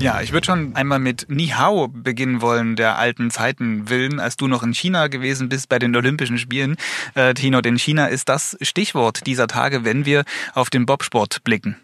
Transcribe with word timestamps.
Ja, 0.00 0.20
ich 0.20 0.32
würde 0.32 0.44
schon 0.44 0.76
einmal 0.76 0.98
mit 0.98 1.26
Ni 1.30 1.46
Hao 1.46 1.88
beginnen 1.88 2.42
wollen, 2.42 2.76
der 2.76 2.98
alten 2.98 3.30
Zeiten 3.30 3.88
willen, 3.88 4.20
als 4.20 4.36
du 4.36 4.48
noch 4.48 4.62
in 4.62 4.74
China 4.74 5.06
gewesen 5.06 5.48
bist 5.48 5.70
bei 5.70 5.78
den 5.78 5.96
Olympischen 5.96 6.36
Spielen. 6.36 6.76
Äh, 7.14 7.32
Tino, 7.32 7.62
denn 7.62 7.78
China 7.78 8.08
ist 8.08 8.28
das 8.28 8.58
Stichwort 8.60 9.26
dieser 9.26 9.46
Tage, 9.46 9.82
wenn 9.82 10.04
wir 10.04 10.24
auf 10.52 10.68
den 10.68 10.84
Bobsport 10.84 11.42
blicken. 11.42 11.76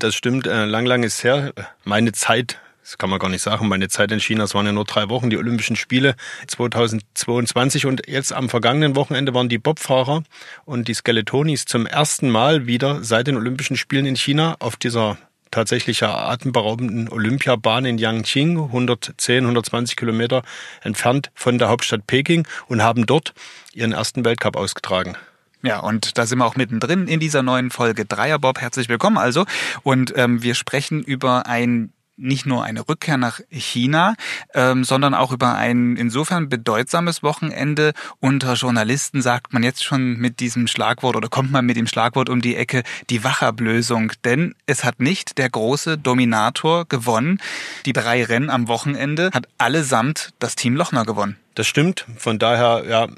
Das 0.00 0.16
stimmt, 0.16 0.48
äh, 0.48 0.64
lang, 0.64 0.84
lang 0.84 1.04
ist 1.04 1.22
her. 1.22 1.52
Meine 1.84 2.10
Zeit 2.10 2.60
das 2.82 2.98
kann 2.98 3.10
man 3.10 3.18
gar 3.18 3.28
nicht 3.28 3.42
sagen. 3.42 3.68
Meine 3.68 3.88
Zeit 3.88 4.10
in 4.10 4.20
China, 4.20 4.44
es 4.44 4.54
waren 4.54 4.66
ja 4.66 4.72
nur 4.72 4.84
drei 4.84 5.08
Wochen, 5.08 5.30
die 5.30 5.36
Olympischen 5.36 5.76
Spiele 5.76 6.16
2022 6.46 7.86
und 7.86 8.08
jetzt 8.08 8.32
am 8.32 8.48
vergangenen 8.48 8.96
Wochenende 8.96 9.34
waren 9.34 9.48
die 9.48 9.58
Bobfahrer 9.58 10.22
und 10.64 10.88
die 10.88 10.94
Skeletonis 10.94 11.66
zum 11.66 11.86
ersten 11.86 12.30
Mal 12.30 12.66
wieder 12.66 13.04
seit 13.04 13.26
den 13.26 13.36
Olympischen 13.36 13.76
Spielen 13.76 14.06
in 14.06 14.16
China 14.16 14.56
auf 14.58 14.76
dieser 14.76 15.18
tatsächlich 15.50 16.02
atemberaubenden 16.02 17.08
Olympiabahn 17.08 17.84
in 17.84 17.98
Yangqing, 17.98 18.58
110, 18.58 19.44
120 19.44 19.96
Kilometer 19.96 20.42
entfernt 20.82 21.30
von 21.34 21.58
der 21.58 21.68
Hauptstadt 21.68 22.06
Peking 22.06 22.46
und 22.68 22.82
haben 22.82 23.06
dort 23.06 23.34
ihren 23.72 23.92
ersten 23.92 24.24
Weltcup 24.24 24.56
ausgetragen. 24.56 25.16
Ja, 25.62 25.80
und 25.80 26.16
da 26.16 26.24
sind 26.24 26.38
wir 26.38 26.46
auch 26.46 26.56
mittendrin 26.56 27.06
in 27.06 27.20
dieser 27.20 27.42
neuen 27.42 27.70
Folge 27.70 28.06
Dreierbob. 28.06 28.60
Herzlich 28.60 28.88
willkommen 28.88 29.18
also. 29.18 29.44
Und 29.82 30.12
ähm, 30.16 30.42
wir 30.42 30.54
sprechen 30.54 31.02
über 31.02 31.46
ein 31.46 31.92
nicht 32.20 32.46
nur 32.46 32.64
eine 32.64 32.88
Rückkehr 32.88 33.16
nach 33.16 33.40
China, 33.50 34.14
ähm, 34.54 34.84
sondern 34.84 35.14
auch 35.14 35.32
über 35.32 35.54
ein 35.54 35.96
insofern 35.96 36.48
bedeutsames 36.48 37.22
Wochenende. 37.22 37.92
Unter 38.20 38.54
Journalisten 38.54 39.22
sagt 39.22 39.52
man 39.52 39.62
jetzt 39.62 39.84
schon 39.84 40.18
mit 40.18 40.40
diesem 40.40 40.66
Schlagwort 40.66 41.16
oder 41.16 41.28
kommt 41.28 41.50
man 41.50 41.66
mit 41.66 41.76
dem 41.76 41.86
Schlagwort 41.86 42.28
um 42.28 42.40
die 42.40 42.56
Ecke 42.56 42.82
die 43.08 43.24
Wachablösung. 43.24 44.12
Denn 44.24 44.54
es 44.66 44.84
hat 44.84 45.00
nicht 45.00 45.38
der 45.38 45.50
große 45.50 45.98
Dominator 45.98 46.84
gewonnen. 46.86 47.40
Die 47.86 47.92
drei 47.92 48.24
Rennen 48.24 48.50
am 48.50 48.68
Wochenende 48.68 49.30
hat 49.32 49.48
allesamt 49.58 50.30
das 50.38 50.56
Team 50.56 50.76
Lochner 50.76 51.04
gewonnen. 51.04 51.36
Das 51.54 51.66
stimmt. 51.66 52.06
Von 52.16 52.38
daher, 52.38 52.84
ja, 52.88 53.08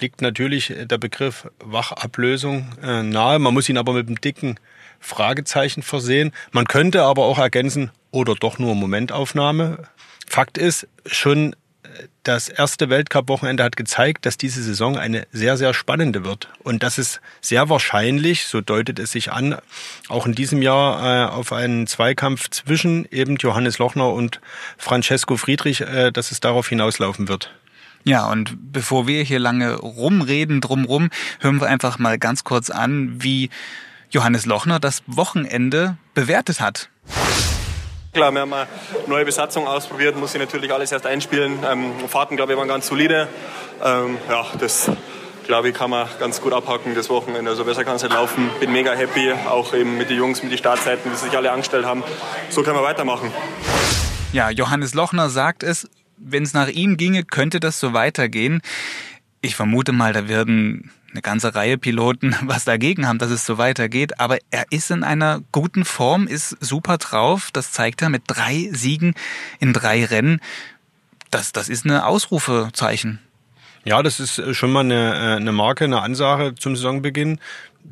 liegt 0.00 0.20
natürlich 0.20 0.72
der 0.76 0.98
Begriff 0.98 1.48
Wachablösung 1.60 2.66
äh, 2.82 3.02
nahe. 3.02 3.38
Man 3.38 3.54
muss 3.54 3.68
ihn 3.68 3.78
aber 3.78 3.92
mit 3.94 4.08
einem 4.08 4.20
dicken 4.20 4.58
Fragezeichen 5.00 5.82
versehen. 5.82 6.32
Man 6.52 6.66
könnte 6.66 7.02
aber 7.02 7.24
auch 7.24 7.38
ergänzen, 7.38 7.90
oder 8.12 8.36
doch 8.36 8.60
nur 8.60 8.76
Momentaufnahme. 8.76 9.78
Fakt 10.28 10.56
ist, 10.56 10.86
schon 11.04 11.56
das 12.22 12.48
erste 12.48 12.88
Weltcup-Wochenende 12.88 13.64
hat 13.64 13.76
gezeigt, 13.76 14.24
dass 14.26 14.36
diese 14.36 14.62
Saison 14.62 14.96
eine 14.96 15.26
sehr, 15.32 15.56
sehr 15.56 15.74
spannende 15.74 16.24
wird. 16.24 16.48
Und 16.62 16.82
dass 16.82 16.98
es 16.98 17.20
sehr 17.40 17.68
wahrscheinlich, 17.68 18.46
so 18.46 18.60
deutet 18.60 18.98
es 18.98 19.12
sich 19.12 19.32
an, 19.32 19.56
auch 20.08 20.26
in 20.26 20.34
diesem 20.34 20.62
Jahr 20.62 21.28
äh, 21.28 21.32
auf 21.32 21.52
einen 21.52 21.86
Zweikampf 21.86 22.50
zwischen 22.50 23.06
eben 23.10 23.36
Johannes 23.36 23.78
Lochner 23.78 24.12
und 24.12 24.40
Francesco 24.78 25.36
Friedrich, 25.36 25.80
äh, 25.82 26.12
dass 26.12 26.30
es 26.30 26.40
darauf 26.40 26.68
hinauslaufen 26.68 27.28
wird. 27.28 27.52
Ja, 28.04 28.26
und 28.30 28.72
bevor 28.72 29.06
wir 29.06 29.22
hier 29.22 29.38
lange 29.38 29.76
rumreden 29.76 30.60
drumrum, 30.60 31.10
hören 31.40 31.60
wir 31.60 31.68
einfach 31.68 31.98
mal 31.98 32.18
ganz 32.18 32.42
kurz 32.42 32.70
an, 32.70 33.22
wie 33.22 33.50
Johannes 34.10 34.44
Lochner 34.44 34.80
das 34.80 35.02
Wochenende 35.06 35.96
bewertet 36.14 36.60
hat. 36.60 36.90
Klar, 38.12 38.30
wir 38.32 38.42
haben 38.42 38.52
eine 38.52 38.66
neue 39.06 39.24
Besatzung 39.24 39.66
ausprobiert, 39.66 40.18
muss 40.18 40.34
ich 40.34 40.40
natürlich 40.40 40.70
alles 40.70 40.92
erst 40.92 41.06
einspielen. 41.06 41.60
Ähm, 41.66 41.94
Fahrten, 42.08 42.36
glaube 42.36 42.52
ich, 42.52 42.58
waren 42.58 42.68
ganz 42.68 42.86
solide. 42.86 43.26
Ähm, 43.82 44.18
ja, 44.28 44.44
das 44.60 44.90
glaube 45.46 45.70
ich, 45.70 45.74
kann 45.74 45.88
man 45.88 46.06
ganz 46.20 46.42
gut 46.42 46.52
abhaken 46.52 46.94
das 46.94 47.08
Wochenende. 47.08 47.50
Also 47.50 47.64
besser 47.64 47.84
kann 47.84 47.96
es 47.96 48.02
nicht 48.02 48.12
laufen. 48.12 48.50
Bin 48.60 48.70
mega 48.70 48.92
happy, 48.92 49.32
auch 49.48 49.72
eben 49.72 49.96
mit 49.96 50.10
den 50.10 50.18
Jungs, 50.18 50.42
mit 50.42 50.52
den 50.52 50.58
Startzeiten, 50.58 51.10
die 51.10 51.16
sich 51.16 51.34
alle 51.34 51.52
angestellt 51.52 51.86
haben. 51.86 52.04
So 52.50 52.62
können 52.62 52.76
wir 52.76 52.82
weitermachen. 52.82 53.32
Ja, 54.34 54.50
Johannes 54.50 54.92
Lochner 54.92 55.30
sagt 55.30 55.62
es, 55.62 55.88
wenn 56.18 56.42
es 56.42 56.52
nach 56.52 56.68
ihm 56.68 56.98
ginge, 56.98 57.24
könnte 57.24 57.60
das 57.60 57.80
so 57.80 57.94
weitergehen. 57.94 58.60
Ich 59.40 59.56
vermute 59.56 59.92
mal, 59.92 60.12
da 60.12 60.28
werden 60.28 60.90
eine 61.12 61.22
ganze 61.22 61.54
Reihe 61.54 61.78
Piloten 61.78 62.34
was 62.42 62.64
dagegen 62.64 63.06
haben, 63.06 63.18
dass 63.18 63.30
es 63.30 63.46
so 63.46 63.58
weitergeht. 63.58 64.18
Aber 64.20 64.38
er 64.50 64.64
ist 64.70 64.90
in 64.90 65.04
einer 65.04 65.40
guten 65.52 65.84
Form, 65.84 66.26
ist 66.26 66.56
super 66.60 66.98
drauf. 66.98 67.50
Das 67.52 67.72
zeigt 67.72 68.02
er 68.02 68.08
mit 68.08 68.22
drei 68.26 68.68
Siegen 68.72 69.14
in 69.60 69.72
drei 69.72 70.04
Rennen. 70.04 70.40
Das, 71.30 71.52
das 71.52 71.68
ist 71.68 71.86
eine 71.86 72.06
Ausrufezeichen. 72.06 73.20
Ja, 73.84 74.02
das 74.02 74.20
ist 74.20 74.40
schon 74.54 74.70
mal 74.70 74.80
eine, 74.80 75.14
äh, 75.14 75.36
eine 75.36 75.52
Marke, 75.52 75.84
eine 75.84 76.02
Ansage 76.02 76.54
zum 76.54 76.76
Saisonbeginn. 76.76 77.40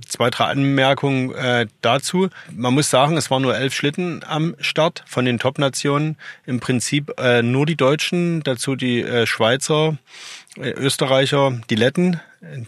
Zwei, 0.07 0.31
drei 0.31 0.45
Anmerkungen 0.45 1.35
äh, 1.35 1.67
dazu. 1.81 2.29
Man 2.55 2.75
muss 2.75 2.91
sagen, 2.91 3.17
es 3.17 3.29
waren 3.29 3.43
nur 3.43 3.57
elf 3.57 3.75
Schlitten 3.75 4.23
am 4.25 4.55
Start 4.61 5.03
von 5.07 5.25
den 5.25 5.41
Top-Nationen. 5.41 6.17
Im 6.47 6.61
Prinzip 6.61 7.19
äh, 7.19 7.43
nur 7.43 7.67
die 7.67 7.75
Deutschen, 7.75 8.45
dazu 8.45 8.77
die 8.77 9.03
äh, 9.03 9.27
Schweizer, 9.27 9.89
äh, 9.89 9.97
Österreicher, 10.57 11.61
die 11.71 11.77
Letten. 11.77 12.21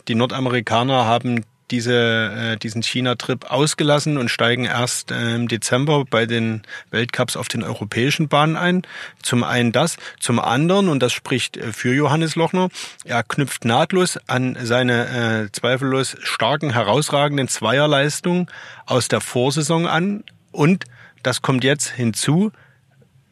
Die 0.09 0.15
Nordamerikaner 0.15 1.05
haben 1.05 1.45
diese, 1.73 2.53
äh, 2.55 2.57
diesen 2.59 2.83
China-Trip 2.83 3.51
ausgelassen 3.51 4.19
und 4.19 4.29
steigen 4.29 4.67
erst 4.67 5.11
äh, 5.11 5.35
im 5.35 5.49
Dezember 5.49 6.05
bei 6.05 6.27
den 6.27 6.63
Weltcups 6.91 7.37
auf 7.37 7.49
den 7.49 7.65
europäischen 7.65 8.29
Bahnen 8.29 8.57
ein. 8.57 8.83
Zum 9.23 9.43
einen 9.43 9.73
das, 9.73 9.97
zum 10.21 10.39
anderen, 10.39 10.89
und 10.89 11.03
das 11.03 11.13
spricht 11.13 11.57
äh, 11.57 11.73
für 11.73 11.95
Johannes 11.95 12.37
Lochner, 12.37 12.69
er 13.05 13.23
knüpft 13.23 13.65
nahtlos 13.65 14.19
an 14.27 14.57
seine 14.63 15.47
äh, 15.47 15.53
zweifellos 15.53 16.17
starken, 16.21 16.71
herausragenden 16.71 17.49
Zweierleistungen 17.49 18.49
aus 18.85 19.09
der 19.09 19.23
Vorsaison 19.23 19.87
an 19.87 20.25
und 20.53 20.85
das 21.23 21.41
kommt 21.41 21.65
jetzt 21.65 21.89
hinzu, 21.89 22.53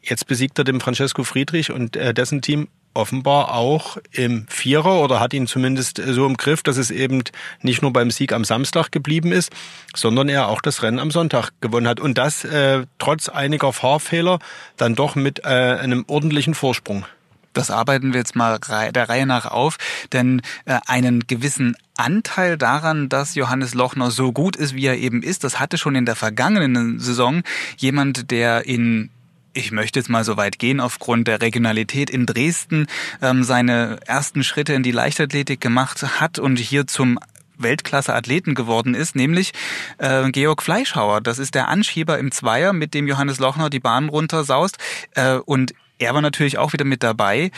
Jetzt 0.03 0.25
besiegt 0.25 0.57
er 0.57 0.63
den 0.63 0.79
Francesco 0.79 1.23
Friedrich 1.23 1.71
und 1.71 1.95
äh, 1.95 2.11
dessen 2.13 2.41
Team 2.41 2.69
offenbar 2.93 3.53
auch 3.53 3.97
im 4.11 4.45
Vierer 4.47 5.01
oder 5.01 5.19
hat 5.19 5.33
ihn 5.33 5.47
zumindest 5.47 6.01
so 6.05 6.25
im 6.25 6.37
Griff, 6.37 6.63
dass 6.63 6.77
es 6.77 6.91
eben 6.91 7.23
nicht 7.61 7.81
nur 7.81 7.93
beim 7.93 8.11
Sieg 8.11 8.33
am 8.33 8.43
Samstag 8.43 8.91
geblieben 8.91 9.31
ist, 9.31 9.51
sondern 9.95 10.29
er 10.29 10.47
auch 10.47 10.61
das 10.61 10.83
Rennen 10.83 10.99
am 10.99 11.11
Sonntag 11.11 11.51
gewonnen 11.61 11.87
hat. 11.87 11.99
Und 11.99 12.17
das 12.17 12.43
äh, 12.43 12.85
trotz 12.99 13.29
einiger 13.29 13.73
Fahrfehler 13.73 14.39
dann 14.77 14.95
doch 14.95 15.15
mit 15.15 15.43
äh, 15.43 15.47
einem 15.47 16.05
ordentlichen 16.07 16.53
Vorsprung. 16.53 17.05
Das 17.53 17.69
arbeiten 17.69 18.13
wir 18.13 18.19
jetzt 18.19 18.35
mal 18.35 18.59
der 18.59 19.09
Reihe 19.09 19.25
nach 19.25 19.45
auf, 19.45 19.77
denn 20.13 20.41
äh, 20.65 20.79
einen 20.87 21.27
gewissen 21.27 21.75
Anteil 21.97 22.57
daran, 22.57 23.09
dass 23.09 23.35
Johannes 23.35 23.73
Lochner 23.73 24.09
so 24.09 24.31
gut 24.31 24.55
ist, 24.55 24.73
wie 24.73 24.85
er 24.85 24.97
eben 24.97 25.21
ist, 25.21 25.43
das 25.43 25.59
hatte 25.59 25.77
schon 25.77 25.95
in 25.95 26.05
der 26.05 26.15
vergangenen 26.15 26.99
Saison 26.99 27.43
jemand, 27.77 28.31
der 28.31 28.65
in 28.65 29.09
ich 29.53 29.71
möchte 29.71 29.99
jetzt 29.99 30.09
mal 30.09 30.23
so 30.23 30.37
weit 30.37 30.59
gehen, 30.59 30.79
aufgrund 30.79 31.27
der 31.27 31.41
Regionalität 31.41 32.09
in 32.09 32.25
Dresden 32.25 32.87
ähm, 33.21 33.43
seine 33.43 33.99
ersten 34.05 34.43
Schritte 34.43 34.73
in 34.73 34.83
die 34.83 34.91
Leichtathletik 34.91 35.59
gemacht 35.59 36.03
hat 36.19 36.39
und 36.39 36.57
hier 36.57 36.87
zum 36.87 37.19
Weltklasse-Athleten 37.57 38.55
geworden 38.55 38.95
ist, 38.95 39.15
nämlich 39.15 39.53
äh, 39.97 40.29
Georg 40.31 40.63
Fleischhauer. 40.63 41.21
Das 41.21 41.37
ist 41.39 41.53
der 41.55 41.67
Anschieber 41.67 42.17
im 42.17 42.31
Zweier, 42.31 42.73
mit 42.73 42.93
dem 42.93 43.07
Johannes 43.07 43.39
Lochner 43.39 43.69
die 43.69 43.79
Bahn 43.79 44.09
runtersaust. 44.09 44.77
Äh, 45.15 45.35
und 45.35 45.73
er 45.99 46.13
war 46.13 46.21
natürlich 46.21 46.57
auch 46.57 46.73
wieder 46.73 46.85
mit 46.85 47.03
dabei. 47.03 47.51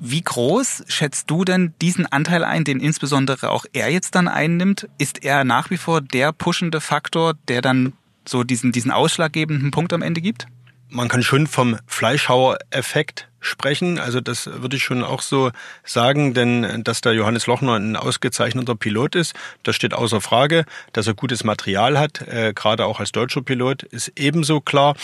Wie 0.00 0.22
groß 0.22 0.84
schätzt 0.88 1.30
du 1.30 1.44
denn 1.44 1.74
diesen 1.80 2.06
Anteil 2.06 2.44
ein, 2.44 2.64
den 2.64 2.80
insbesondere 2.80 3.50
auch 3.50 3.64
er 3.72 3.90
jetzt 3.90 4.14
dann 4.14 4.28
einnimmt? 4.28 4.88
Ist 4.98 5.24
er 5.24 5.44
nach 5.44 5.70
wie 5.70 5.76
vor 5.76 6.00
der 6.00 6.32
pushende 6.32 6.80
Faktor, 6.80 7.34
der 7.48 7.62
dann 7.62 7.92
so 8.26 8.42
diesen, 8.42 8.72
diesen 8.72 8.90
ausschlaggebenden 8.90 9.70
Punkt 9.70 9.92
am 9.92 10.02
Ende 10.02 10.20
gibt? 10.20 10.46
Man 10.94 11.08
kann 11.08 11.22
schon 11.22 11.46
vom 11.46 11.76
Fleischhauer-Effekt 11.86 13.28
sprechen. 13.40 13.98
Also 13.98 14.20
das 14.20 14.46
würde 14.46 14.76
ich 14.76 14.84
schon 14.84 15.02
auch 15.02 15.20
so 15.20 15.50
sagen, 15.84 16.34
denn 16.34 16.82
dass 16.84 17.00
der 17.00 17.12
Johannes 17.12 17.46
Lochner 17.46 17.74
ein 17.74 17.96
ausgezeichneter 17.96 18.74
Pilot 18.74 19.16
ist, 19.16 19.34
das 19.64 19.76
steht 19.76 19.92
außer 19.92 20.20
Frage. 20.20 20.64
Dass 20.92 21.06
er 21.06 21.14
gutes 21.14 21.44
Material 21.44 21.98
hat, 21.98 22.22
äh, 22.22 22.52
gerade 22.54 22.86
auch 22.86 23.00
als 23.00 23.12
deutscher 23.12 23.42
Pilot, 23.42 23.82
ist 23.82 24.12
ebenso 24.16 24.60
klar. 24.60 24.94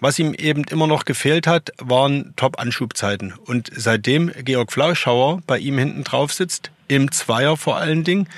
Was 0.00 0.18
ihm 0.18 0.34
eben 0.34 0.64
immer 0.64 0.88
noch 0.88 1.04
gefehlt 1.04 1.46
hat, 1.46 1.72
waren 1.78 2.34
Top-Anschubzeiten. 2.36 3.34
Und 3.46 3.70
seitdem 3.74 4.32
Georg 4.44 4.72
Flauschauer 4.72 5.40
bei 5.46 5.58
ihm 5.58 5.78
hinten 5.78 6.02
drauf 6.02 6.32
sitzt, 6.32 6.72
im 6.88 7.12
Zweier 7.12 7.56
vor 7.56 7.76
allen 7.76 8.02
Dingen, 8.02 8.26
äh, 8.26 8.28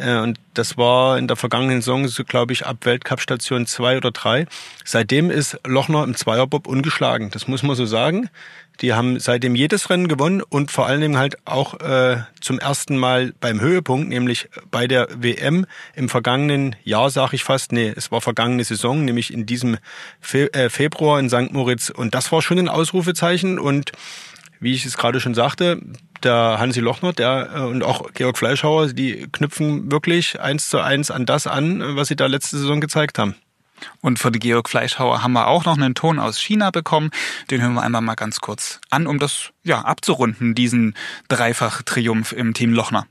und 0.00 0.38
das 0.54 0.76
war 0.76 1.18
in 1.18 1.28
der 1.28 1.36
vergangenen 1.36 1.80
Saison, 1.80 2.08
so 2.08 2.24
glaube 2.24 2.52
ich, 2.52 2.66
ab 2.66 2.78
Weltcup-Station 2.82 3.66
zwei 3.66 3.96
oder 3.96 4.10
drei. 4.10 4.46
Seitdem 4.84 5.30
ist 5.30 5.58
Lochner 5.66 6.04
im 6.04 6.14
Zweierbob 6.14 6.66
ungeschlagen. 6.66 7.30
Das 7.30 7.48
muss 7.48 7.62
man 7.62 7.76
so 7.76 7.86
sagen. 7.86 8.30
Die 8.80 8.94
haben 8.94 9.20
seitdem 9.20 9.54
jedes 9.54 9.90
Rennen 9.90 10.08
gewonnen 10.08 10.40
und 10.40 10.70
vor 10.70 10.86
allen 10.86 11.02
Dingen 11.02 11.18
halt 11.18 11.36
auch 11.46 11.78
äh, 11.80 12.22
zum 12.40 12.58
ersten 12.58 12.96
Mal 12.96 13.34
beim 13.38 13.60
Höhepunkt, 13.60 14.08
nämlich 14.08 14.48
bei 14.70 14.86
der 14.86 15.08
WM 15.14 15.66
im 15.94 16.08
vergangenen 16.08 16.76
Jahr, 16.82 17.10
sage 17.10 17.36
ich 17.36 17.44
fast, 17.44 17.72
nee, 17.72 17.92
es 17.94 18.10
war 18.10 18.22
vergangene 18.22 18.64
Saison, 18.64 19.04
nämlich 19.04 19.34
in 19.34 19.44
diesem 19.44 19.76
Fe 20.20 20.52
äh, 20.54 20.70
Februar 20.70 21.20
in 21.20 21.28
St. 21.28 21.52
Moritz. 21.52 21.90
Und 21.90 22.14
das 22.14 22.32
war 22.32 22.40
schon 22.40 22.58
ein 22.58 22.68
Ausrufezeichen 22.70 23.58
und 23.58 23.92
wie 24.60 24.74
ich 24.74 24.84
es 24.84 24.96
gerade 24.96 25.20
schon 25.20 25.34
sagte, 25.34 25.80
der 26.22 26.56
Hansi 26.58 26.80
Lochner 26.80 27.12
der, 27.12 27.50
äh, 27.54 27.60
und 27.60 27.82
auch 27.82 28.12
Georg 28.12 28.38
Fleischhauer, 28.38 28.88
die 28.88 29.26
knüpfen 29.32 29.90
wirklich 29.90 30.40
eins 30.40 30.68
zu 30.68 30.78
eins 30.78 31.10
an 31.10 31.26
das 31.26 31.46
an, 31.46 31.96
was 31.96 32.08
sie 32.08 32.16
da 32.16 32.26
letzte 32.26 32.58
Saison 32.58 32.80
gezeigt 32.80 33.18
haben. 33.18 33.34
Und 34.02 34.18
für 34.18 34.30
die 34.30 34.38
Georg 34.38 34.68
Fleischhauer 34.68 35.22
haben 35.22 35.32
wir 35.32 35.46
auch 35.46 35.64
noch 35.64 35.76
einen 35.76 35.94
Ton 35.94 36.18
aus 36.18 36.38
China 36.38 36.70
bekommen. 36.70 37.10
Den 37.50 37.62
hören 37.62 37.72
wir 37.72 37.82
einmal 37.82 38.02
mal 38.02 38.14
ganz 38.14 38.40
kurz 38.40 38.80
an, 38.90 39.06
um 39.06 39.18
das 39.18 39.50
ja 39.64 39.80
abzurunden, 39.80 40.54
diesen 40.54 40.94
Dreifach-Triumph 41.28 42.32
im 42.32 42.52
Team 42.52 42.74
Lochner. 42.74 43.06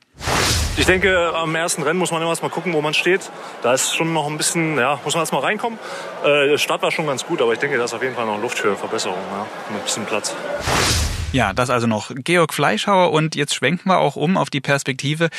Ich 0.77 0.85
denke, 0.85 1.33
am 1.35 1.55
ersten 1.55 1.83
Rennen 1.83 1.99
muss 1.99 2.11
man 2.11 2.21
immer 2.21 2.29
erst 2.29 2.41
mal 2.41 2.49
gucken, 2.49 2.73
wo 2.73 2.81
man 2.81 2.93
steht. 2.93 3.29
Da 3.63 3.73
ist 3.73 3.93
schon 3.93 4.13
noch 4.13 4.27
ein 4.27 4.37
bisschen, 4.37 4.77
ja, 4.77 4.99
muss 5.03 5.13
man 5.13 5.23
erst 5.23 5.33
mal 5.33 5.39
reinkommen. 5.39 5.77
Äh, 6.23 6.49
der 6.49 6.57
Start 6.57 6.81
war 6.81 6.91
schon 6.91 7.05
ganz 7.05 7.25
gut, 7.25 7.41
aber 7.41 7.51
ich 7.51 7.59
denke, 7.59 7.77
da 7.77 7.85
ist 7.85 7.93
auf 7.93 8.01
jeden 8.01 8.15
Fall 8.15 8.25
noch 8.25 8.41
Luft 8.41 8.59
für 8.59 8.75
Verbesserung, 8.75 9.17
ja, 9.31 9.45
mit 9.71 9.81
ein 9.81 9.83
bisschen 9.83 10.05
Platz. 10.05 10.35
Ja, 11.31 11.53
das 11.53 11.69
also 11.69 11.85
noch 11.85 12.11
Georg 12.15 12.55
Fleischhauer 12.55 13.11
und 13.11 13.35
jetzt 13.35 13.53
schwenken 13.53 13.87
wir 13.87 13.99
auch 13.99 14.15
um 14.15 14.35
auf 14.35 14.49
die 14.49 14.61
Perspektive 14.61 15.29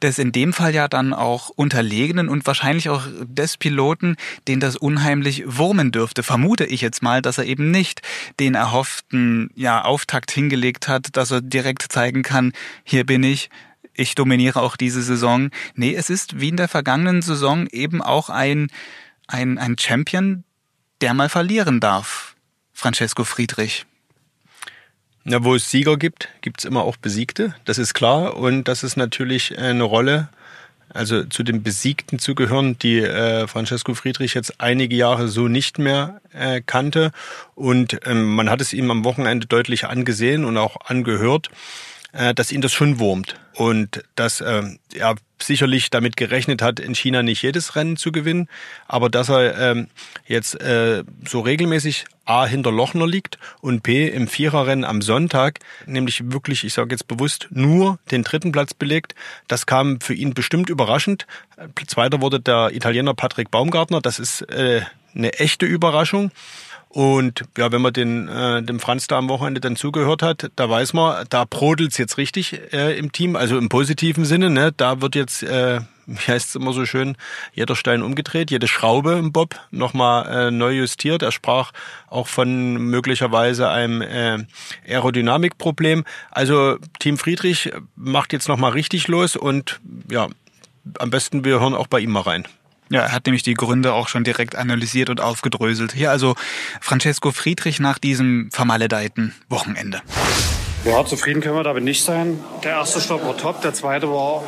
des 0.00 0.20
in 0.20 0.30
dem 0.30 0.52
Fall 0.52 0.72
ja 0.72 0.86
dann 0.86 1.12
auch 1.12 1.48
Unterlegenen 1.48 2.28
und 2.28 2.46
wahrscheinlich 2.46 2.88
auch 2.88 3.02
des 3.24 3.56
Piloten, 3.56 4.14
den 4.46 4.60
das 4.60 4.76
unheimlich 4.76 5.42
wurmen 5.44 5.90
dürfte. 5.90 6.22
Vermute 6.22 6.64
ich 6.64 6.80
jetzt 6.80 7.02
mal, 7.02 7.22
dass 7.22 7.38
er 7.38 7.44
eben 7.44 7.72
nicht 7.72 8.02
den 8.38 8.54
erhofften 8.54 9.50
ja, 9.56 9.82
Auftakt 9.84 10.30
hingelegt 10.30 10.86
hat, 10.86 11.16
dass 11.16 11.32
er 11.32 11.40
direkt 11.40 11.90
zeigen 11.90 12.22
kann, 12.22 12.52
hier 12.84 13.04
bin 13.04 13.24
ich, 13.24 13.50
ich 13.94 14.14
dominiere 14.14 14.62
auch 14.62 14.76
diese 14.76 15.02
Saison. 15.02 15.50
Nee, 15.74 15.92
es 15.92 16.08
ist 16.08 16.40
wie 16.40 16.50
in 16.50 16.56
der 16.56 16.68
vergangenen 16.68 17.20
Saison 17.20 17.66
eben 17.66 18.00
auch 18.00 18.30
ein, 18.30 18.68
ein, 19.26 19.58
ein 19.58 19.76
Champion, 19.76 20.44
der 21.00 21.14
mal 21.14 21.28
verlieren 21.28 21.80
darf. 21.80 22.36
Francesco 22.72 23.24
Friedrich. 23.24 23.86
Na, 25.24 25.44
wo 25.44 25.54
es 25.54 25.70
Sieger 25.70 25.96
gibt, 25.96 26.28
gibt 26.40 26.60
es 26.60 26.64
immer 26.64 26.82
auch 26.82 26.96
Besiegte, 26.96 27.54
das 27.64 27.78
ist 27.78 27.94
klar. 27.94 28.36
Und 28.36 28.66
das 28.66 28.82
ist 28.82 28.96
natürlich 28.96 29.56
eine 29.56 29.84
Rolle, 29.84 30.28
also 30.92 31.22
zu 31.24 31.44
den 31.44 31.62
Besiegten 31.62 32.18
zu 32.18 32.34
gehören, 32.34 32.76
die 32.78 32.98
äh, 32.98 33.46
Francesco 33.46 33.94
Friedrich 33.94 34.34
jetzt 34.34 34.60
einige 34.60 34.96
Jahre 34.96 35.28
so 35.28 35.46
nicht 35.46 35.78
mehr 35.78 36.20
äh, 36.32 36.60
kannte. 36.60 37.12
Und 37.54 38.00
ähm, 38.04 38.34
man 38.34 38.50
hat 38.50 38.60
es 38.60 38.72
ihm 38.72 38.90
am 38.90 39.04
Wochenende 39.04 39.46
deutlich 39.46 39.86
angesehen 39.86 40.44
und 40.44 40.56
auch 40.58 40.76
angehört, 40.86 41.50
äh, 42.12 42.34
dass 42.34 42.52
ihn 42.52 42.60
das 42.60 42.72
schon 42.72 42.98
wurmt. 42.98 43.36
Und 43.54 44.02
dass 44.14 44.40
äh, 44.40 44.62
er 44.94 45.14
sicherlich 45.38 45.90
damit 45.90 46.16
gerechnet 46.16 46.62
hat, 46.62 46.80
in 46.80 46.94
China 46.94 47.22
nicht 47.22 47.42
jedes 47.42 47.76
Rennen 47.76 47.96
zu 47.96 48.12
gewinnen, 48.12 48.48
aber 48.86 49.10
dass 49.10 49.28
er 49.28 49.58
ähm, 49.58 49.88
jetzt 50.26 50.60
äh, 50.60 51.04
so 51.26 51.40
regelmäßig 51.40 52.06
A 52.24 52.46
hinter 52.46 52.70
Lochner 52.70 53.06
liegt 53.06 53.38
und 53.60 53.82
B 53.82 54.08
im 54.08 54.28
Viererrennen 54.28 54.84
am 54.84 55.02
Sonntag, 55.02 55.58
nämlich 55.86 56.32
wirklich, 56.32 56.64
ich 56.64 56.72
sage 56.72 56.92
jetzt 56.92 57.08
bewusst, 57.08 57.48
nur 57.50 57.98
den 58.10 58.22
dritten 58.22 58.52
Platz 58.52 58.74
belegt. 58.74 59.14
Das 59.48 59.66
kam 59.66 60.00
für 60.00 60.14
ihn 60.14 60.32
bestimmt 60.32 60.70
überraschend. 60.70 61.26
Zweiter 61.86 62.20
wurde 62.20 62.40
der 62.40 62.70
Italiener 62.72 63.14
Patrick 63.14 63.50
Baumgartner. 63.50 64.00
Das 64.00 64.18
ist 64.18 64.42
äh, 64.42 64.82
eine 65.14 65.32
echte 65.34 65.66
Überraschung. 65.66 66.30
Und 66.92 67.44
ja, 67.56 67.72
wenn 67.72 67.80
man 67.80 67.94
den, 67.94 68.28
äh, 68.28 68.62
dem 68.62 68.78
Franz 68.78 69.06
da 69.06 69.16
am 69.16 69.30
Wochenende 69.30 69.62
dann 69.62 69.76
zugehört 69.76 70.20
hat, 70.20 70.50
da 70.56 70.68
weiß 70.68 70.92
man, 70.92 71.24
da 71.30 71.46
brodelt's 71.46 71.96
jetzt 71.96 72.18
richtig 72.18 72.60
äh, 72.74 72.98
im 72.98 73.12
Team, 73.12 73.34
also 73.34 73.56
im 73.56 73.70
positiven 73.70 74.26
Sinne. 74.26 74.50
Ne? 74.50 74.72
Da 74.76 75.00
wird 75.00 75.14
jetzt, 75.14 75.42
äh, 75.42 75.80
wie 76.04 76.30
heißt 76.30 76.50
es 76.50 76.54
immer 76.54 76.74
so 76.74 76.84
schön, 76.84 77.16
jeder 77.54 77.76
Stein 77.76 78.02
umgedreht, 78.02 78.50
jede 78.50 78.68
Schraube 78.68 79.12
im 79.12 79.32
Bob 79.32 79.58
nochmal 79.70 80.48
äh, 80.48 80.50
neu 80.50 80.72
justiert. 80.72 81.22
Er 81.22 81.32
sprach 81.32 81.72
auch 82.08 82.28
von 82.28 82.74
möglicherweise 82.74 83.70
einem 83.70 84.02
äh, 84.02 84.44
Aerodynamikproblem. 84.86 86.04
Also 86.30 86.76
Team 86.98 87.16
Friedrich 87.16 87.72
macht 87.96 88.34
jetzt 88.34 88.48
nochmal 88.48 88.72
richtig 88.72 89.08
los 89.08 89.34
und 89.34 89.80
ja, 90.10 90.28
am 90.98 91.08
besten 91.08 91.42
wir 91.42 91.58
hören 91.58 91.72
auch 91.72 91.86
bei 91.86 92.00
ihm 92.00 92.10
mal 92.10 92.20
rein. 92.20 92.46
Ja, 92.92 93.00
er 93.04 93.12
hat 93.12 93.24
nämlich 93.24 93.42
die 93.42 93.54
Gründe 93.54 93.94
auch 93.94 94.08
schon 94.08 94.22
direkt 94.22 94.54
analysiert 94.54 95.08
und 95.08 95.18
aufgedröselt. 95.18 95.92
Hier 95.92 96.10
also 96.10 96.34
Francesco 96.82 97.32
Friedrich 97.32 97.80
nach 97.80 97.98
diesem 97.98 98.50
vermaledeiten 98.52 99.34
Wochenende. 99.48 100.02
Ja, 100.84 101.02
zufrieden 101.06 101.40
können 101.40 101.56
wir 101.56 101.62
damit 101.62 101.84
nicht 101.84 102.04
sein. 102.04 102.38
Der 102.62 102.72
erste 102.72 103.00
Stopp 103.00 103.24
war 103.24 103.34
top, 103.38 103.62
der 103.62 103.72
zweite 103.72 104.10
war 104.10 104.44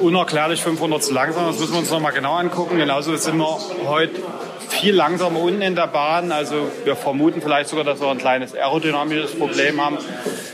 unerklärlich 0.00 0.62
500 0.62 1.04
zu 1.04 1.12
langsam. 1.12 1.46
Das 1.46 1.60
müssen 1.60 1.74
wir 1.74 1.78
uns 1.78 1.90
nochmal 1.90 2.12
genau 2.12 2.34
angucken. 2.34 2.76
Genauso 2.76 3.14
sind 3.14 3.36
wir 3.36 3.58
heute 3.86 4.20
viel 4.68 4.94
langsamer 4.94 5.40
unten 5.40 5.62
in 5.62 5.74
der 5.74 5.86
Bahn. 5.86 6.32
Also 6.32 6.70
wir 6.84 6.96
vermuten 6.96 7.40
vielleicht 7.42 7.68
sogar, 7.68 7.84
dass 7.84 8.00
wir 8.00 8.08
ein 8.08 8.18
kleines 8.18 8.54
aerodynamisches 8.54 9.38
Problem 9.38 9.84
haben, 9.84 9.98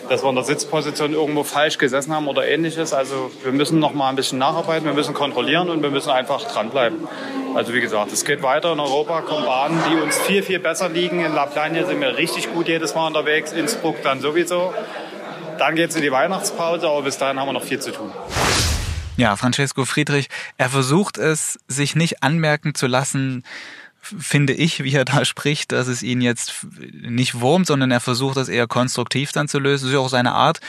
dass 0.09 0.23
wir 0.23 0.29
in 0.29 0.35
der 0.35 0.45
Sitzposition 0.45 1.13
irgendwo 1.13 1.45
falsch 1.45 1.79
gesessen 1.79 2.15
haben 2.15 2.29
oder 2.29 2.47
ähnliches. 2.47 2.93
Also 2.93 3.31
wir 3.43 3.53
müssen 3.53 3.79
noch 3.79 3.93
mal 3.93 4.09
ein 4.09 4.17
bisschen 4.17 4.39
nacharbeiten, 4.39 4.87
wir 4.87 4.95
müssen 4.95 5.15
kontrollieren 5.15 5.71
und 5.71 5.83
wir 5.83 5.91
müssen 5.91 6.11
einfach 6.11 6.45
dranbleiben. 6.45 7.07
Also 7.55 7.73
wie 7.73 7.81
gesagt, 7.81 8.13
es 8.13 8.25
geht 8.25 8.43
weiter 8.43 8.73
in 8.73 8.81
Europa, 8.81 9.21
kommen 9.21 9.45
Bahnen, 9.45 9.81
die 9.91 10.01
uns 10.01 10.19
viel, 10.19 10.43
viel 10.43 10.59
besser 10.59 10.89
liegen. 10.89 11.25
In 11.25 11.35
La 11.35 11.47
Plagne 11.47 11.87
sind 11.87 12.01
wir 12.01 12.17
richtig 12.17 12.53
gut 12.53 12.69
jedes 12.69 12.95
Mal 12.95 13.07
unterwegs, 13.07 13.53
Innsbruck 13.53 14.03
dann 14.03 14.21
sowieso. 14.21 14.75
Dann 15.59 15.77
geht 15.77 15.91
es 15.91 15.97
in 15.97 16.03
die 16.03 16.11
Weihnachtspause, 16.11 16.89
aber 16.89 17.03
bis 17.03 17.19
dahin 17.19 17.39
haben 17.39 17.47
wir 17.47 17.53
noch 17.53 17.63
viel 17.63 17.79
zu 17.79 17.93
tun. 17.93 18.11
Ja, 19.17 19.37
Francesco 19.37 19.85
Friedrich, 19.85 20.29
er 20.59 20.69
versucht 20.69 21.19
es, 21.19 21.61
sich 21.69 21.95
nicht 21.95 22.25
anmerken 22.25 22.75
zu 22.75 22.89
lassen, 22.89 23.45
finde 24.05 24.53
ich, 24.53 24.85
wie 24.85 24.95
er 24.95 25.05
da 25.05 25.25
spricht, 25.25 25.73
dass 25.73 25.89
es 25.89 26.03
ihn 26.03 26.21
jetzt 26.21 26.67
nicht 26.93 27.41
wurmt, 27.41 27.67
sondern 27.67 27.91
er 27.91 28.01
versucht 28.01 28.37
das 28.37 28.49
eher 28.49 28.67
konstruktiv 28.67 29.33
dann 29.33 29.49
zu 29.49 29.59
lösen. 29.59 29.85
Das 29.85 29.91
ist 29.91 29.95
ja 29.95 30.01
auch 30.01 30.09
seine 30.09 30.33
Art. 30.33 30.61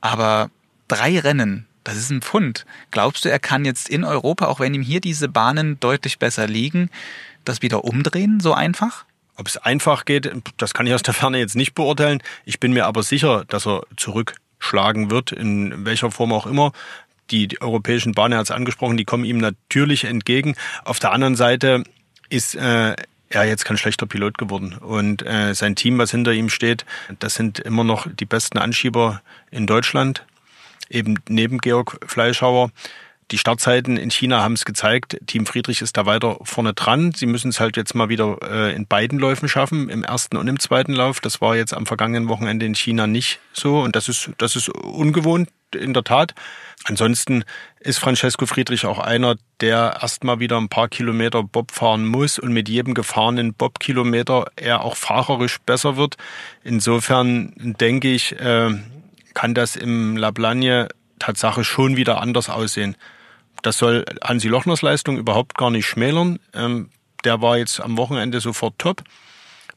Aber 0.00 0.50
drei 0.88 1.18
Rennen, 1.18 1.66
das 1.84 1.96
ist 1.96 2.10
ein 2.10 2.22
Pfund. 2.22 2.64
Glaubst 2.90 3.24
du, 3.24 3.30
er 3.30 3.38
kann 3.38 3.64
jetzt 3.64 3.88
in 3.88 4.04
Europa, 4.04 4.46
auch 4.46 4.60
wenn 4.60 4.74
ihm 4.74 4.82
hier 4.82 5.00
diese 5.00 5.28
Bahnen 5.28 5.78
deutlich 5.80 6.18
besser 6.18 6.46
liegen, 6.46 6.90
das 7.44 7.62
wieder 7.62 7.84
umdrehen, 7.84 8.40
so 8.40 8.52
einfach? 8.54 9.04
Ob 9.36 9.46
es 9.46 9.56
einfach 9.56 10.04
geht, 10.04 10.30
das 10.58 10.74
kann 10.74 10.86
ich 10.86 10.94
aus 10.94 11.02
der 11.02 11.14
Ferne 11.14 11.38
jetzt 11.38 11.56
nicht 11.56 11.74
beurteilen. 11.74 12.22
Ich 12.44 12.60
bin 12.60 12.72
mir 12.72 12.86
aber 12.86 13.02
sicher, 13.02 13.44
dass 13.48 13.66
er 13.66 13.82
zurückschlagen 13.96 15.10
wird, 15.10 15.32
in 15.32 15.84
welcher 15.84 16.10
Form 16.10 16.32
auch 16.32 16.46
immer. 16.46 16.72
Die, 17.30 17.60
europäischen 17.60 18.12
Bahnen, 18.12 18.38
hat 18.38 18.44
es 18.44 18.50
angesprochen, 18.50 18.96
die 18.96 19.04
kommen 19.04 19.24
ihm 19.24 19.38
natürlich 19.38 20.04
entgegen. 20.04 20.54
Auf 20.84 20.98
der 20.98 21.12
anderen 21.12 21.34
Seite 21.34 21.82
ist 22.32 22.54
äh, 22.54 22.94
er 23.28 23.44
jetzt 23.44 23.64
kein 23.64 23.76
schlechter 23.76 24.06
Pilot 24.06 24.38
geworden. 24.38 24.74
Und 24.78 25.24
äh, 25.26 25.54
sein 25.54 25.76
Team, 25.76 25.98
was 25.98 26.10
hinter 26.10 26.32
ihm 26.32 26.48
steht, 26.48 26.84
das 27.18 27.34
sind 27.34 27.58
immer 27.58 27.84
noch 27.84 28.06
die 28.10 28.24
besten 28.24 28.58
Anschieber 28.58 29.22
in 29.50 29.66
Deutschland, 29.66 30.24
eben 30.90 31.18
neben 31.28 31.58
Georg 31.58 31.98
Fleischhauer. 32.06 32.70
Die 33.32 33.38
Startzeiten 33.38 33.96
in 33.96 34.10
China 34.10 34.42
haben 34.42 34.52
es 34.52 34.66
gezeigt. 34.66 35.16
Team 35.26 35.46
Friedrich 35.46 35.80
ist 35.80 35.96
da 35.96 36.04
weiter 36.04 36.36
vorne 36.42 36.74
dran. 36.74 37.12
Sie 37.12 37.24
müssen 37.24 37.48
es 37.48 37.60
halt 37.60 37.78
jetzt 37.78 37.94
mal 37.94 38.10
wieder 38.10 38.36
äh, 38.42 38.76
in 38.76 38.86
beiden 38.86 39.18
Läufen 39.18 39.48
schaffen, 39.48 39.88
im 39.88 40.04
ersten 40.04 40.36
und 40.36 40.48
im 40.48 40.60
zweiten 40.60 40.92
Lauf. 40.92 41.18
Das 41.18 41.40
war 41.40 41.56
jetzt 41.56 41.72
am 41.72 41.86
vergangenen 41.86 42.28
Wochenende 42.28 42.66
in 42.66 42.74
China 42.74 43.06
nicht 43.06 43.40
so. 43.54 43.80
Und 43.80 43.96
das 43.96 44.10
ist, 44.10 44.30
das 44.36 44.54
ist 44.54 44.68
ungewohnt, 44.68 45.48
in 45.74 45.94
der 45.94 46.04
Tat. 46.04 46.34
Ansonsten 46.84 47.44
ist 47.80 47.98
Francesco 47.98 48.44
Friedrich 48.44 48.84
auch 48.84 48.98
einer, 48.98 49.36
der 49.62 50.00
erstmal 50.02 50.38
wieder 50.38 50.58
ein 50.58 50.68
paar 50.68 50.88
Kilometer 50.88 51.42
Bob 51.42 51.70
fahren 51.70 52.04
muss 52.04 52.38
und 52.38 52.52
mit 52.52 52.68
jedem 52.68 52.92
gefahrenen 52.92 53.54
Bob-Kilometer 53.54 54.50
er 54.56 54.82
auch 54.82 54.96
fahrerisch 54.96 55.58
besser 55.64 55.96
wird. 55.96 56.16
Insofern 56.64 57.54
denke 57.56 58.12
ich, 58.12 58.38
äh, 58.38 58.70
kann 59.32 59.54
das 59.54 59.76
im 59.76 60.18
La 60.18 60.32
Plagne 60.32 60.88
Tatsache 61.18 61.64
schon 61.64 61.96
wieder 61.96 62.20
anders 62.20 62.50
aussehen. 62.50 62.96
Das 63.62 63.78
soll 63.78 64.04
Hansi 64.22 64.48
Lochners 64.48 64.82
Leistung 64.82 65.16
überhaupt 65.16 65.56
gar 65.56 65.70
nicht 65.70 65.86
schmälern. 65.86 66.38
Ähm, 66.52 66.90
der 67.24 67.40
war 67.40 67.56
jetzt 67.56 67.80
am 67.80 67.96
Wochenende 67.96 68.40
sofort 68.40 68.74
top. 68.78 69.02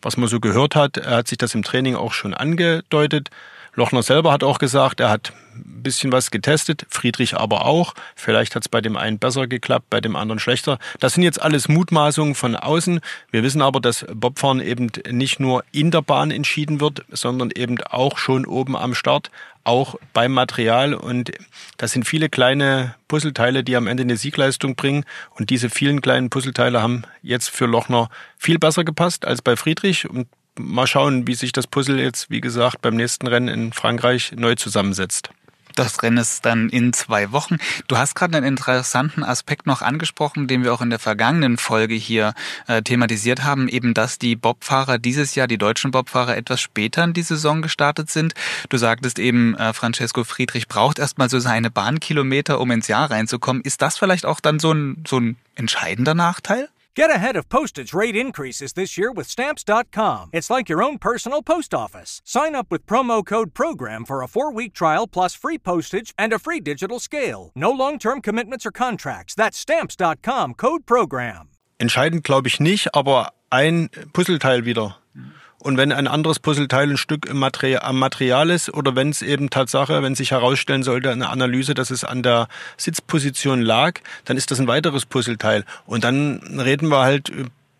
Was 0.01 0.18
man 0.18 0.27
so 0.27 0.39
gehört 0.39 0.75
hat, 0.75 0.98
er 0.98 1.18
hat 1.18 1.27
sich 1.27 1.38
das 1.38 1.56
im 1.56 1.63
Training 1.63 1.96
auch 1.96 2.13
schon 2.13 2.34
angedeutet. 2.34 3.30
Lochner 3.75 4.03
selber 4.03 4.32
hat 4.32 4.44
auch 4.44 4.58
gesagt, 4.58 5.00
er 5.00 5.10
hat 5.10 5.34
ein 5.53 5.84
bisschen 5.84 6.12
was 6.12 6.32
getestet, 6.32 6.86
Friedrich 6.89 7.36
aber 7.36 7.65
auch. 7.65 7.94
Vielleicht 8.15 8.55
hat 8.55 8.63
es 8.63 8.70
bei 8.70 8.82
dem 8.82 8.98
einen 8.98 9.20
besser 9.20 9.48
geklappt, 9.48 9.89
bei 9.89 10.01
dem 10.01 10.15
anderen 10.15 10.39
schlechter. 10.39 10.79
Das 11.00 11.13
sind 11.13 11.24
jetzt 11.24 11.41
alles 11.41 11.67
Mutmaßungen 11.67 12.36
von 12.36 12.55
außen. 12.55 13.01
Wir 13.32 13.44
wissen 13.44 13.62
aber, 13.62 13.79
dass 13.79 14.05
Bobfahren 14.13 14.62
eben 14.62 14.91
nicht 15.10 15.39
nur 15.39 15.63
in 15.72 15.91
der 15.91 16.01
Bahn 16.01 16.32
entschieden 16.32 16.79
wird, 16.79 17.05
sondern 17.10 17.51
eben 17.51 17.82
auch 17.84 18.17
schon 18.17 18.46
oben 18.46 18.75
am 18.75 18.96
Start, 18.96 19.29
auch 19.63 19.96
beim 20.13 20.32
Material. 20.32 20.94
Und 20.94 21.32
das 21.77 21.91
sind 21.91 22.08
viele 22.08 22.29
kleine 22.29 22.96
Puzzleteile, 23.08 23.63
die 23.63 23.75
am 23.75 23.88
Ende 23.88 24.03
eine 24.03 24.17
Siegleistung 24.17 24.75
bringen. 24.75 25.05
Und 25.32 25.50
diese 25.50 25.70
vielen 25.70 26.01
kleinen 26.01 26.29
Puzzleteile 26.29 26.82
haben 26.82 27.03
jetzt 27.22 27.50
für 27.50 27.65
Lochner 27.65 28.10
viel 28.38 28.60
besser 28.60 28.84
gepasst 28.84 29.25
als 29.25 29.41
bei 29.41 29.55
Friedrich. 29.55 30.10
Und 30.10 30.27
mal 30.57 30.88
schauen, 30.88 31.27
wie 31.27 31.35
sich 31.35 31.51
das 31.51 31.67
Puzzle 31.67 32.00
jetzt, 32.00 32.29
wie 32.29 32.41
gesagt, 32.41 32.81
beim 32.81 32.95
nächsten 32.95 33.27
Rennen 33.27 33.47
in 33.47 33.74
Frankreich 33.74 34.33
neu 34.35 34.55
zusammensetzt. 34.55 35.29
Das 35.75 36.01
Rennen 36.01 36.17
ist 36.17 36.45
dann 36.45 36.69
in 36.69 36.93
zwei 36.93 37.33
Wochen. 37.33 37.57
Du 37.88 37.97
hast 37.97 38.15
gerade 38.15 38.38
einen 38.38 38.45
interessanten 38.45 39.24
Aspekt 39.24 39.67
noch 39.67 39.81
angesprochen, 39.81 40.47
den 40.47 40.63
wir 40.63 40.74
auch 40.74 40.81
in 40.81 40.89
der 40.89 41.00
vergangenen 41.00 41.57
Folge 41.57 41.95
hier 41.95 42.33
äh, 42.67 42.81
thematisiert 42.81 43.43
haben, 43.43 43.67
eben 43.67 43.93
dass 43.93 44.17
die 44.17 44.38
Bobfahrer 44.38 45.00
dieses 45.00 45.35
Jahr, 45.35 45.47
die 45.47 45.57
deutschen 45.57 45.91
Bobfahrer, 45.91 46.38
etwas 46.38 46.62
später 46.62 47.03
in 47.03 47.12
die 47.12 47.24
Saison 47.24 47.62
gestartet 47.62 48.09
sind. 48.09 48.33
Du 48.69 48.77
sagtest 48.77 49.19
eben, 49.19 49.55
äh, 49.55 49.74
Francesco 49.74 50.24
Friedrich 50.24 50.69
braucht 50.69 50.97
erstmal 50.97 51.29
so 51.29 51.39
seine 51.39 51.69
Bahnkilometer, 51.69 52.62
um 52.62 52.71
ins 52.71 52.88
Jahr 52.88 53.12
reinzukommen. 53.12 53.62
Ist 53.62 53.81
das 53.81 53.97
vielleicht 53.97 54.25
auch 54.25 54.39
dann 54.39 54.59
so 54.59 54.71
ein, 54.71 55.03
so 55.05 55.19
ein 55.19 55.35
entscheidender 55.55 56.13
Nachteil? 56.13 56.69
Get 56.95 57.09
ahead 57.09 57.35
of 57.35 57.49
postage 57.49 57.93
rate 57.93 58.15
increases 58.15 58.71
this 58.71 58.97
year 58.97 59.11
with 59.11 59.27
Stamps.com. 59.27 60.29
It's 60.31 60.49
like 60.49 60.69
your 60.69 60.81
own 60.81 60.97
personal 60.97 61.41
post 61.43 61.73
office. 61.73 62.21
Sign 62.23 62.55
up 62.55 62.67
with 62.71 62.85
promo 62.85 63.21
code 63.25 63.53
PROGRAM 63.53 64.05
for 64.05 64.21
a 64.21 64.29
four 64.29 64.49
week 64.49 64.73
trial 64.73 65.05
plus 65.05 65.35
free 65.35 65.57
postage 65.57 66.13
and 66.17 66.31
a 66.31 66.39
free 66.39 66.61
digital 66.61 66.99
scale. 66.99 67.51
No 67.53 67.69
long 67.69 67.99
term 67.99 68.21
commitments 68.21 68.65
or 68.65 68.71
contracts. 68.71 69.35
That's 69.35 69.57
Stamps.com 69.57 70.53
code 70.53 70.85
PROGRAM. 70.85 71.49
Entscheidend 71.79 72.23
glaube 72.23 72.47
ich 72.47 72.61
nicht, 72.61 72.95
aber 72.95 73.33
ein 73.49 73.89
Puzzleteil 74.13 74.63
wieder. 74.63 74.95
Und 75.65 75.77
wenn 75.77 75.91
ein 75.91 76.07
anderes 76.07 76.38
Puzzleteil 76.38 76.91
ein 76.91 76.98
Stück 76.98 77.25
im 77.25 77.39
Material, 77.39 77.81
am 77.81 77.98
Material 77.98 78.51
ist 78.51 78.72
oder 78.72 78.95
wenn 78.95 79.10
es 79.10 79.24
eben 79.24 79.50
Tatsache, 79.50 80.03
wenn 80.03 80.13
sich 80.13 80.29
herausstellen 80.29 80.84
sollte, 80.84 81.10
eine 81.10 81.29
Analyse, 81.29 81.74
dass 81.74 81.89
es 81.89 82.03
an 82.03 82.22
der 82.22 82.50
Sitzposition 82.77 83.63
lag, 83.63 84.00
dann 84.25 84.38
ist 84.38 84.51
das 84.51 84.60
ein 84.60 84.67
weiteres 84.67 85.07
Puzzleteil. 85.07 85.65
Und 85.88 86.03
dann 86.03 86.60
reden 86.60 86.89
wir 86.89 87.00
halt 87.00 87.31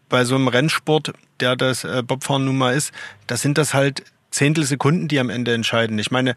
bei 0.10 0.26
so 0.26 0.34
einem 0.34 0.48
Rennsport, 0.48 1.14
der 1.42 1.56
das 1.56 1.84
äh, 1.84 2.02
Bobfahren 2.02 2.46
nun 2.46 2.58
mal 2.58 2.74
ist, 2.74 2.92
da 3.28 3.38
sind 3.38 3.60
das 3.60 3.76
halt 3.76 4.04
Zehntelsekunden, 4.32 5.08
die 5.08 5.20
am 5.20 5.30
Ende 5.30 5.54
entscheiden. 5.54 6.00
Ich 6.00 6.10
meine, 6.10 6.34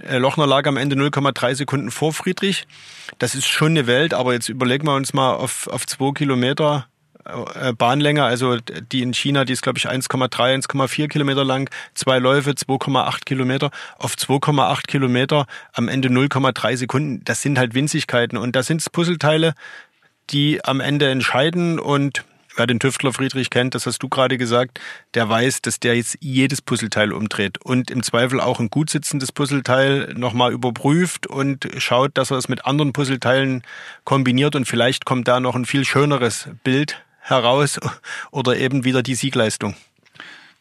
äh, 0.00 0.18
Lochner 0.18 0.46
lag 0.46 0.64
am 0.68 0.76
Ende 0.76 0.94
0,3 0.94 1.56
Sekunden 1.56 1.90
vor 1.90 2.12
Friedrich. 2.12 2.68
Das 3.18 3.34
ist 3.34 3.48
schon 3.48 3.72
eine 3.72 3.88
Welt, 3.88 4.14
aber 4.14 4.32
jetzt 4.32 4.48
überlegen 4.48 4.86
wir 4.86 4.94
uns 4.94 5.12
mal 5.12 5.32
auf, 5.32 5.66
auf 5.66 5.88
zwei 5.88 6.12
Kilometer 6.12 6.86
Bahnlänge, 7.78 8.24
also 8.24 8.56
die 8.56 9.02
in 9.02 9.14
China, 9.14 9.44
die 9.44 9.52
ist 9.52 9.62
glaube 9.62 9.78
ich 9.78 9.88
1,3, 9.88 10.66
1,4 10.66 11.08
Kilometer 11.08 11.44
lang, 11.44 11.70
zwei 11.94 12.18
Läufe, 12.18 12.50
2,8 12.50 13.24
Kilometer, 13.24 13.70
auf 13.98 14.14
2,8 14.14 14.86
Kilometer 14.86 15.46
am 15.72 15.88
Ende 15.88 16.08
0,3 16.08 16.76
Sekunden. 16.76 17.24
Das 17.24 17.42
sind 17.42 17.58
halt 17.58 17.74
Winzigkeiten. 17.74 18.36
Und 18.36 18.56
da 18.56 18.62
sind 18.62 18.82
Puzzleteile, 18.92 19.54
die 20.30 20.64
am 20.64 20.80
Ende 20.80 21.10
entscheiden. 21.10 21.78
Und 21.78 22.24
wer 22.56 22.66
den 22.66 22.80
Tüftler 22.80 23.12
Friedrich 23.12 23.50
kennt, 23.50 23.74
das 23.74 23.86
hast 23.86 24.02
du 24.02 24.08
gerade 24.08 24.38
gesagt, 24.38 24.80
der 25.14 25.28
weiß, 25.28 25.62
dass 25.62 25.80
der 25.80 25.96
jetzt 25.96 26.16
jedes 26.20 26.62
Puzzleteil 26.62 27.12
umdreht. 27.12 27.58
Und 27.62 27.90
im 27.90 28.02
Zweifel 28.02 28.40
auch 28.40 28.60
ein 28.60 28.70
gut 28.70 28.88
sitzendes 28.90 29.32
Puzzleteil 29.32 30.14
nochmal 30.16 30.52
überprüft 30.52 31.26
und 31.26 31.68
schaut, 31.78 32.16
dass 32.16 32.30
er 32.30 32.38
es 32.38 32.48
mit 32.48 32.64
anderen 32.64 32.92
Puzzleteilen 32.92 33.62
kombiniert. 34.04 34.56
Und 34.56 34.66
vielleicht 34.66 35.04
kommt 35.04 35.28
da 35.28 35.40
noch 35.40 35.54
ein 35.56 35.66
viel 35.66 35.84
schöneres 35.84 36.48
Bild 36.62 37.03
heraus 37.24 37.80
oder 38.30 38.56
eben 38.56 38.84
wieder 38.84 39.02
die 39.02 39.14
Siegleistung. 39.14 39.74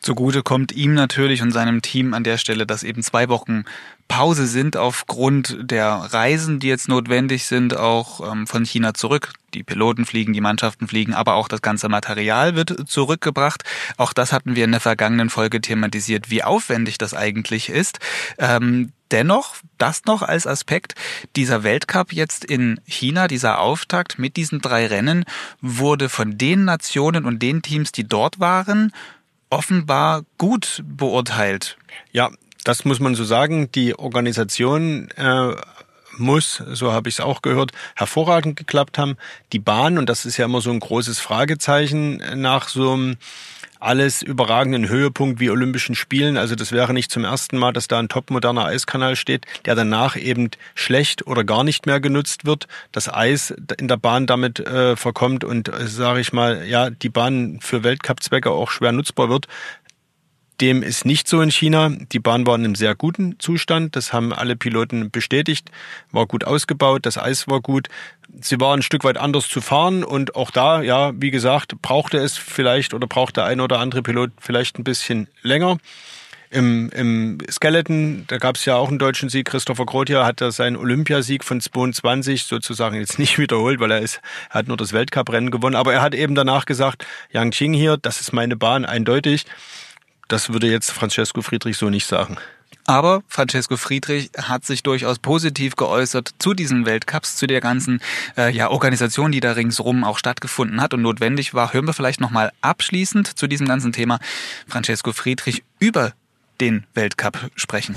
Zugute 0.03 0.43
kommt 0.43 0.73
ihm 0.73 0.95
natürlich 0.95 1.41
und 1.41 1.51
seinem 1.51 1.81
Team 1.81 2.13
an 2.13 2.25
der 2.25 2.37
Stelle, 2.37 2.67
dass 2.67 2.83
eben 2.83 3.01
zwei 3.03 3.29
Wochen 3.29 3.63
Pause 4.09 4.47
sind 4.47 4.75
aufgrund 4.75 5.57
der 5.61 5.87
Reisen, 5.87 6.59
die 6.59 6.67
jetzt 6.67 6.89
notwendig 6.89 7.45
sind, 7.45 7.77
auch 7.77 8.29
ähm, 8.29 8.45
von 8.45 8.65
China 8.65 8.93
zurück. 8.93 9.31
Die 9.53 9.63
Piloten 9.63 10.05
fliegen, 10.05 10.33
die 10.33 10.41
Mannschaften 10.41 10.89
fliegen, 10.89 11.13
aber 11.13 11.35
auch 11.35 11.47
das 11.47 11.61
ganze 11.61 11.87
Material 11.87 12.53
wird 12.53 12.89
zurückgebracht. 12.89 13.63
Auch 13.95 14.11
das 14.11 14.33
hatten 14.33 14.57
wir 14.57 14.65
in 14.65 14.71
der 14.71 14.81
vergangenen 14.81 15.29
Folge 15.29 15.61
thematisiert, 15.61 16.29
wie 16.29 16.43
aufwendig 16.43 16.97
das 16.97 17.13
eigentlich 17.13 17.69
ist. 17.69 17.99
Ähm, 18.37 18.91
dennoch, 19.13 19.55
das 19.77 20.05
noch 20.05 20.21
als 20.23 20.47
Aspekt, 20.47 20.95
dieser 21.35 21.63
Weltcup 21.63 22.11
jetzt 22.11 22.43
in 22.43 22.81
China, 22.85 23.27
dieser 23.27 23.59
Auftakt 23.59 24.19
mit 24.19 24.35
diesen 24.35 24.59
drei 24.59 24.87
Rennen, 24.87 25.23
wurde 25.61 26.09
von 26.09 26.37
den 26.37 26.65
Nationen 26.65 27.25
und 27.25 27.39
den 27.39 27.61
Teams, 27.61 27.91
die 27.91 28.07
dort 28.07 28.39
waren, 28.39 28.91
offenbar 29.49 30.23
gut 30.37 30.83
beurteilt. 30.85 31.77
Ja, 32.11 32.31
das 32.63 32.85
muss 32.85 32.99
man 32.99 33.15
so 33.15 33.23
sagen. 33.23 33.71
Die 33.71 33.97
Organisation 33.97 35.09
äh, 35.11 35.55
muss, 36.17 36.63
so 36.71 36.91
habe 36.91 37.09
ich 37.09 37.15
es 37.15 37.21
auch 37.21 37.41
gehört, 37.41 37.71
hervorragend 37.95 38.55
geklappt 38.55 38.97
haben. 38.97 39.17
Die 39.51 39.59
Bahn, 39.59 39.97
und 39.97 40.09
das 40.09 40.25
ist 40.25 40.37
ja 40.37 40.45
immer 40.45 40.61
so 40.61 40.71
ein 40.71 40.79
großes 40.79 41.19
Fragezeichen 41.19 42.21
nach 42.35 42.67
so 42.67 42.93
einem 42.93 43.17
alles 43.83 44.21
überragenden 44.21 44.87
Höhepunkt 44.87 45.39
wie 45.39 45.49
Olympischen 45.49 45.95
Spielen. 45.95 46.37
Also 46.37 46.55
das 46.55 46.71
wäre 46.71 46.93
nicht 46.93 47.11
zum 47.11 47.25
ersten 47.25 47.57
Mal, 47.57 47.73
dass 47.73 47.87
da 47.87 47.99
ein 47.99 48.09
topmoderner 48.09 48.65
Eiskanal 48.65 49.15
steht, 49.15 49.45
der 49.65 49.75
danach 49.75 50.15
eben 50.15 50.49
schlecht 50.75 51.27
oder 51.27 51.43
gar 51.43 51.63
nicht 51.63 51.85
mehr 51.85 51.99
genutzt 51.99 52.45
wird. 52.45 52.67
Das 52.91 53.13
Eis 53.13 53.53
in 53.77 53.87
der 53.87 53.97
Bahn 53.97 54.25
damit 54.25 54.59
äh, 54.59 54.95
verkommt 54.95 55.43
und 55.43 55.67
äh, 55.67 55.87
sage 55.87 56.21
ich 56.21 56.33
mal, 56.33 56.65
ja, 56.65 56.89
die 56.89 57.09
Bahn 57.09 57.59
für 57.61 57.83
Weltcup-Zwecke 57.83 58.49
auch 58.51 58.71
schwer 58.71 58.91
nutzbar 58.91 59.29
wird. 59.29 59.47
Dem 60.61 60.83
ist 60.83 61.05
nicht 61.05 61.27
so 61.27 61.41
in 61.41 61.51
China. 61.51 61.89
Die 61.89 62.19
Bahn 62.19 62.45
war 62.45 62.55
in 62.55 62.63
einem 62.63 62.75
sehr 62.75 62.95
guten 62.95 63.39
Zustand. 63.39 63.95
Das 63.95 64.13
haben 64.13 64.31
alle 64.31 64.55
Piloten 64.55 65.09
bestätigt. 65.09 65.71
War 66.11 66.27
gut 66.27 66.43
ausgebaut. 66.43 67.05
Das 67.05 67.17
Eis 67.17 67.47
war 67.47 67.59
gut. 67.59 67.87
Sie 68.39 68.59
war 68.59 68.75
ein 68.75 68.83
Stück 68.83 69.03
weit 69.03 69.17
anders 69.17 69.47
zu 69.47 69.61
fahren. 69.61 70.03
Und 70.03 70.35
auch 70.35 70.51
da, 70.51 70.81
ja, 70.81 71.11
wie 71.15 71.31
gesagt, 71.31 71.81
brauchte 71.81 72.17
es 72.17 72.37
vielleicht 72.37 72.93
oder 72.93 73.07
braucht 73.07 73.37
der 73.37 73.45
eine 73.45 73.63
oder 73.63 73.79
andere 73.79 74.03
Pilot 74.03 74.31
vielleicht 74.39 74.77
ein 74.77 74.83
bisschen 74.83 75.27
länger. 75.41 75.77
Im, 76.53 76.91
im 76.91 77.39
Skeleton, 77.49 78.25
da 78.27 78.37
gab 78.37 78.57
es 78.57 78.65
ja 78.65 78.75
auch 78.75 78.89
einen 78.89 78.99
deutschen 78.99 79.27
Sieg. 79.27 79.47
Christopher 79.47 79.87
Grotia 79.87 80.23
hat 80.23 80.39
da 80.39 80.51
seinen 80.51 80.75
Olympiasieg 80.75 81.43
von 81.43 81.59
22 81.59 82.43
sozusagen 82.43 82.95
jetzt 82.95 83.17
nicht 83.17 83.37
wiederholt, 83.39 83.79
weil 83.79 83.89
er 83.89 84.01
ist, 84.01 84.21
er 84.51 84.59
hat 84.59 84.67
nur 84.67 84.77
das 84.77 84.93
Weltcuprennen 84.93 85.49
gewonnen. 85.49 85.75
Aber 85.75 85.93
er 85.93 86.03
hat 86.03 86.13
eben 86.13 86.35
danach 86.35 86.65
gesagt, 86.65 87.07
Yang 87.31 87.51
Qing 87.51 87.73
hier, 87.73 87.97
das 87.97 88.21
ist 88.21 88.33
meine 88.33 88.55
Bahn, 88.55 88.85
eindeutig. 88.85 89.45
Das 90.27 90.51
würde 90.51 90.67
jetzt 90.67 90.91
Francesco 90.91 91.41
Friedrich 91.41 91.77
so 91.77 91.89
nicht 91.89 92.07
sagen. 92.07 92.37
Aber 92.85 93.23
Francesco 93.27 93.77
Friedrich 93.77 94.31
hat 94.37 94.65
sich 94.65 94.83
durchaus 94.83 95.19
positiv 95.19 95.75
geäußert 95.75 96.31
zu 96.39 96.53
diesen 96.53 96.85
Weltcups, 96.85 97.37
zu 97.37 97.47
der 97.47 97.61
ganzen 97.61 98.01
äh, 98.37 98.51
ja, 98.51 98.69
Organisation, 98.69 99.31
die 99.31 99.39
da 99.39 99.53
ringsrum 99.53 100.03
auch 100.03 100.17
stattgefunden 100.17 100.81
hat 100.81 100.93
und 100.93 101.01
notwendig 101.01 101.53
war. 101.53 101.73
Hören 101.73 101.85
wir 101.85 101.93
vielleicht 101.93 102.19
nochmal 102.19 102.51
abschließend 102.61 103.37
zu 103.37 103.47
diesem 103.47 103.67
ganzen 103.67 103.93
Thema 103.93 104.19
Francesco 104.67 105.13
Friedrich 105.13 105.63
über 105.79 106.11
den 106.59 106.85
Weltcup 106.93 107.49
sprechen. 107.55 107.95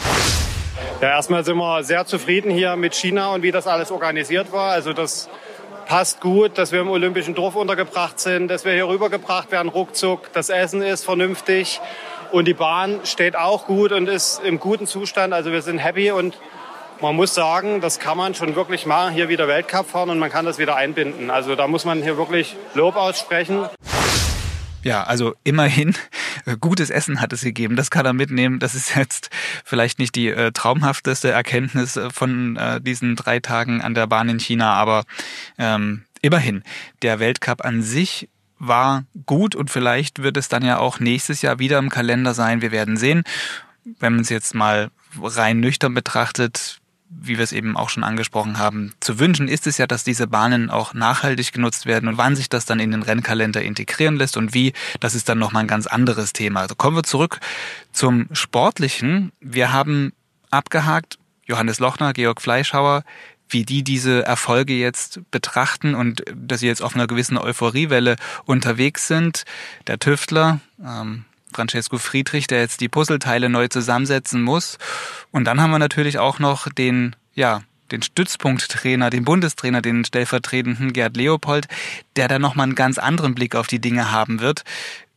Ja, 1.01 1.09
erstmal 1.09 1.45
sind 1.45 1.57
wir 1.57 1.83
sehr 1.83 2.07
zufrieden 2.07 2.51
hier 2.51 2.77
mit 2.77 2.95
China 2.95 3.35
und 3.35 3.43
wie 3.43 3.51
das 3.51 3.67
alles 3.67 3.91
organisiert 3.91 4.53
war. 4.53 4.71
Also 4.71 4.93
das 4.93 5.29
passt 5.87 6.21
gut, 6.21 6.59
dass 6.59 6.73
wir 6.73 6.81
im 6.81 6.89
Olympischen 6.89 7.35
Dorf 7.35 7.55
untergebracht 7.55 8.19
sind, 8.19 8.49
dass 8.49 8.65
wir 8.65 8.73
hier 8.73 8.89
rübergebracht 8.89 9.51
werden 9.51 9.69
ruckzuck. 9.69 10.33
Das 10.33 10.49
Essen 10.49 10.83
ist 10.83 11.05
vernünftig. 11.05 11.81
Und 12.37 12.45
die 12.45 12.53
Bahn 12.53 13.01
steht 13.05 13.35
auch 13.35 13.65
gut 13.65 13.93
und 13.93 14.11
ist 14.11 14.43
im 14.45 14.61
guten 14.61 14.87
Zustand. 14.87 15.33
Also 15.33 15.53
wir 15.53 15.63
sind 15.63 15.79
happy 15.79 16.11
und 16.11 16.39
man 17.01 17.17
muss 17.17 17.33
sagen, 17.33 17.81
das 17.81 17.99
kann 17.99 18.19
man 18.19 18.35
schon 18.35 18.55
wirklich 18.55 18.85
machen, 18.85 19.15
hier 19.15 19.31
wieder 19.31 19.49
Weltcup 19.49 19.89
fahren 19.89 20.11
und 20.11 20.19
man 20.19 20.29
kann 20.29 20.45
das 20.45 20.59
wieder 20.59 20.77
einbinden. 20.77 21.31
Also 21.31 21.55
da 21.55 21.67
muss 21.67 21.87
man 21.87 22.03
hier 22.03 22.19
wirklich 22.19 22.55
Lob 22.75 22.97
aussprechen. 22.97 23.65
Ja, 24.83 25.05
also 25.05 25.33
immerhin 25.45 25.95
äh, 26.45 26.59
gutes 26.61 26.91
Essen 26.91 27.23
hat 27.23 27.33
es 27.33 27.41
gegeben. 27.41 27.75
Das 27.75 27.91
kann 27.91 28.05
er 28.05 28.13
mitnehmen. 28.13 28.59
Das 28.59 28.75
ist 28.75 28.95
jetzt 28.97 29.31
vielleicht 29.65 29.99
nicht 29.99 30.15
die 30.15 30.29
äh, 30.29 30.53
traumhafteste 30.53 31.31
Erkenntnis 31.31 31.97
äh, 31.97 32.11
von 32.11 32.57
äh, 32.57 32.83
diesen 32.83 33.17
drei 33.17 33.41
Tagen 33.41 33.81
an 33.81 33.95
der 33.95 34.09
Bahn 34.09 34.29
in 34.29 34.41
China, 34.41 34.75
aber 34.75 35.05
ähm, 35.57 36.05
immerhin. 36.21 36.65
Der 37.01 37.19
Weltcup 37.19 37.65
an 37.65 37.81
sich 37.81 38.29
war 38.59 39.05
gut 39.27 39.55
und 39.55 39.71
vielleicht 39.71 40.23
wird 40.23 40.37
es 40.37 40.49
dann 40.49 40.65
ja 40.65 40.79
auch 40.79 41.01
nächstes 41.01 41.43
Jahr 41.43 41.59
wieder 41.59 41.79
im 41.79 41.91
Kalender 41.91 42.35
sein. 42.35 42.63
Wir 42.63 42.73
werden 42.73 42.97
sehen. 42.97 43.23
Wenn 44.01 44.15
man 44.15 44.23
es 44.23 44.31
jetzt 44.31 44.55
mal 44.55 44.91
rein 45.21 45.61
nüchtern 45.61 45.95
betrachtet, 45.95 46.81
wie 47.09 47.37
wir 47.37 47.45
es 47.45 47.53
eben 47.53 47.77
auch 47.77 47.89
schon 47.89 48.05
angesprochen 48.05 48.59
haben, 48.59 48.93
zu 49.01 49.19
wünschen 49.19 49.49
ist 49.49 49.67
es 49.67 49.79
ja, 49.79 49.87
dass 49.87 50.05
diese 50.05 50.27
Bahnen 50.27 50.71
auch 50.71 50.93
nachhaltig 50.93 51.53
genutzt 51.53 51.87
werden 51.87 52.09
und 52.09 52.19
wann 52.19 52.35
sich 52.35 52.49
das 52.49 52.67
dann 52.67 52.81
in 52.81 52.91
den 52.91 53.03
Rennkalender 53.03 53.63
integrieren 53.63 54.17
lässt 54.17 54.37
und 54.37 54.55
wie, 54.55 54.73
das 55.01 55.15
ist 55.15 55.29
dann 55.29 55.39
nochmal 55.39 55.65
ein 55.65 55.69
ganz 55.69 55.87
anderes 55.87 56.33
Thema. 56.33 56.61
Also 56.61 56.75
kommen 56.75 56.97
wir 56.97 57.05
zurück 57.05 57.39
zum 57.93 58.29
Sportlichen. 58.33 59.33
Wir 59.41 59.73
haben 59.73 60.13
abgehakt, 60.51 61.19
Johannes 61.45 61.79
Lochner, 61.79 62.13
Georg 62.13 62.41
Fleischhauer, 62.43 63.05
wie 63.49 63.65
die 63.65 63.83
diese 63.83 64.25
Erfolge 64.25 64.75
jetzt 64.75 65.21
betrachten 65.31 65.95
und 65.95 66.23
dass 66.35 66.61
sie 66.61 66.67
jetzt 66.67 66.83
auf 66.83 66.95
einer 66.95 67.07
gewissen 67.07 67.39
Euphoriewelle 67.39 68.17
unterwegs 68.45 69.07
sind. 69.07 69.45
Der 69.87 69.99
Tüftler, 69.99 70.61
ähm, 70.85 71.25
Francesco 71.53 71.99
Friedrich, 71.99 72.47
der 72.47 72.61
jetzt 72.61 72.81
die 72.81 72.89
Puzzleteile 72.89 73.49
neu 73.49 73.69
zusammensetzen 73.69 74.43
muss. 74.43 74.79
Und 75.31 75.45
dann 75.45 75.61
haben 75.61 75.71
wir 75.71 75.79
natürlich 75.79 76.19
auch 76.19 76.39
noch 76.39 76.69
den, 76.69 77.17
ja, 77.35 77.63
den 77.91 78.03
Stützpunkttrainer, 78.03 79.11
den 79.11 79.25
Bundestrainer, 79.25 79.81
den 79.81 80.05
stellvertretenden 80.05 80.93
Gerd 80.93 81.17
Leopold, 81.17 81.67
der 82.17 82.29
da 82.29 82.39
nochmal 82.39 82.65
einen 82.65 82.75
ganz 82.75 82.99
anderen 82.99 83.35
Blick 83.35 83.55
auf 83.55 83.69
die 83.69 83.81
Dinge 83.81 84.11
haben 84.11 84.41
wird. 84.41 84.65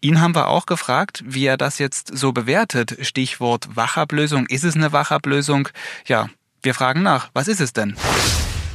Ihn 0.01 0.21
haben 0.21 0.35
wir 0.35 0.47
auch 0.47 0.65
gefragt, 0.65 1.23
wie 1.25 1.45
er 1.45 1.57
das 1.57 1.77
jetzt 1.77 2.15
so 2.15 2.31
bewertet. 2.31 2.97
Stichwort 3.01 3.75
Wachablösung. 3.75 4.45
Ist 4.45 4.63
es 4.63 4.75
eine 4.75 4.93
Wachablösung? 4.93 5.69
Ja, 6.05 6.29
wir 6.61 6.73
fragen 6.73 7.03
nach, 7.03 7.29
was 7.33 7.47
ist 7.47 7.61
es 7.61 7.73
denn? 7.73 7.95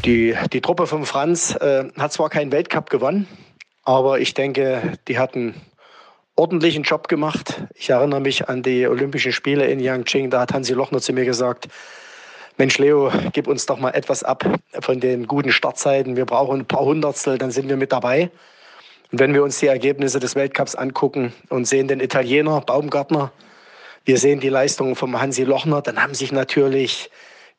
Die, 0.04 0.36
die 0.52 0.60
Truppe 0.60 0.86
von 0.86 1.06
Franz 1.06 1.54
äh, 1.56 1.84
hat 1.98 2.12
zwar 2.12 2.28
keinen 2.28 2.52
Weltcup 2.52 2.90
gewonnen, 2.90 3.26
aber 3.84 4.20
ich 4.20 4.34
denke, 4.34 4.98
die 5.08 5.18
hatten 5.18 5.54
ordentlichen 6.36 6.82
Job 6.82 7.08
gemacht. 7.08 7.62
Ich 7.74 7.90
erinnere 7.90 8.20
mich 8.20 8.48
an 8.48 8.62
die 8.62 8.86
Olympischen 8.86 9.32
Spiele 9.32 9.66
in 9.66 9.80
Yangqing, 9.80 10.30
da 10.30 10.40
hat 10.40 10.52
Hansi 10.52 10.72
Lochner 10.72 11.00
zu 11.00 11.12
mir 11.12 11.24
gesagt, 11.24 11.68
Mensch 12.56 12.78
Leo, 12.78 13.10
gib 13.32 13.48
uns 13.48 13.66
doch 13.66 13.78
mal 13.78 13.90
etwas 13.90 14.22
ab 14.22 14.44
von 14.80 15.00
den 15.00 15.26
guten 15.26 15.50
Startzeiten. 15.50 16.16
Wir 16.16 16.24
brauchen 16.24 16.60
ein 16.60 16.66
paar 16.66 16.84
Hundertstel, 16.84 17.36
dann 17.36 17.50
sind 17.50 17.68
wir 17.68 17.76
mit 17.76 17.90
dabei. 17.90 18.30
Und 19.10 19.18
wenn 19.18 19.34
wir 19.34 19.42
uns 19.42 19.58
die 19.58 19.66
Ergebnisse 19.66 20.20
des 20.20 20.36
Weltcups 20.36 20.76
angucken 20.76 21.32
und 21.48 21.66
sehen 21.66 21.88
den 21.88 22.00
Italiener 22.00 22.60
Baumgartner, 22.60 23.32
wir 24.04 24.18
sehen 24.18 24.38
die 24.38 24.50
Leistungen 24.50 24.94
vom 24.94 25.20
Hansi 25.20 25.42
Lochner, 25.42 25.82
dann 25.82 26.00
haben 26.00 26.14
sich 26.14 26.30
natürlich 26.30 27.10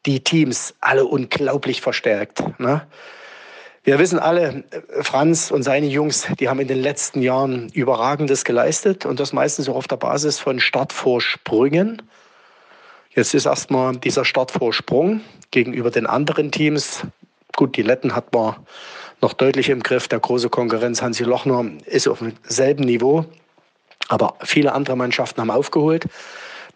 die 0.05 0.19
Teams 0.23 0.75
alle 0.81 1.05
unglaublich 1.05 1.81
verstärkt. 1.81 2.43
Ne? 2.59 2.85
Wir 3.83 3.99
wissen 3.99 4.17
alle, 4.17 4.63
Franz 5.01 5.51
und 5.51 5.63
seine 5.63 5.85
Jungs, 5.85 6.27
die 6.39 6.49
haben 6.49 6.59
in 6.59 6.67
den 6.67 6.79
letzten 6.79 7.21
Jahren 7.21 7.69
Überragendes 7.69 8.43
geleistet 8.43 9.05
und 9.05 9.19
das 9.19 9.31
meistens 9.31 9.69
auch 9.69 9.75
auf 9.75 9.87
der 9.87 9.97
Basis 9.97 10.39
von 10.39 10.59
Startvorsprüngen. 10.59 12.01
Jetzt 13.11 13.33
ist 13.33 13.45
erstmal 13.45 13.95
dieser 13.95 14.25
Startvorsprung 14.25 15.21
gegenüber 15.51 15.91
den 15.91 16.07
anderen 16.07 16.51
Teams. 16.51 17.03
Gut, 17.55 17.77
die 17.77 17.83
Letten 17.83 18.15
hat 18.15 18.33
man 18.33 18.55
noch 19.21 19.33
deutlich 19.33 19.69
im 19.69 19.83
Griff. 19.83 20.07
Der 20.07 20.19
große 20.19 20.49
Konkurrenz 20.49 21.01
Hansi 21.01 21.23
Lochner 21.23 21.65
ist 21.85 22.07
auf 22.07 22.19
demselben 22.19 22.83
Niveau. 22.83 23.25
Aber 24.07 24.35
viele 24.43 24.73
andere 24.73 24.97
Mannschaften 24.97 25.41
haben 25.41 25.51
aufgeholt. 25.51 26.05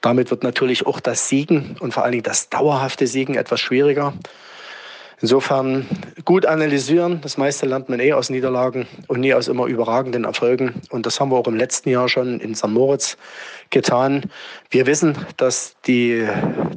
Damit 0.01 0.31
wird 0.31 0.43
natürlich 0.43 0.85
auch 0.85 0.99
das 0.99 1.27
Siegen 1.27 1.75
und 1.79 1.93
vor 1.93 2.03
allen 2.03 2.13
Dingen 2.13 2.23
das 2.23 2.49
dauerhafte 2.49 3.07
Siegen 3.07 3.35
etwas 3.35 3.59
schwieriger. 3.59 4.13
Insofern 5.21 5.85
gut 6.23 6.45
analysieren. 6.45 7.19
Das 7.21 7.37
meiste 7.37 7.65
lernt 7.65 7.89
man 7.89 7.99
eh 7.99 8.13
aus 8.13 8.29
Niederlagen 8.29 8.87
und 9.07 9.19
nie 9.19 9.33
aus 9.33 9.49
immer 9.49 9.65
überragenden 9.65 10.23
Erfolgen. 10.23 10.81
Und 10.89 11.05
das 11.05 11.19
haben 11.19 11.29
wir 11.29 11.37
auch 11.37 11.47
im 11.47 11.57
letzten 11.57 11.89
Jahr 11.89 12.07
schon 12.07 12.39
in 12.39 12.55
St. 12.55 12.69
Moritz 12.69 13.17
getan. 13.69 14.23
Wir 14.69 14.85
wissen, 14.85 15.17
dass, 15.35 15.75
die, 15.85 16.25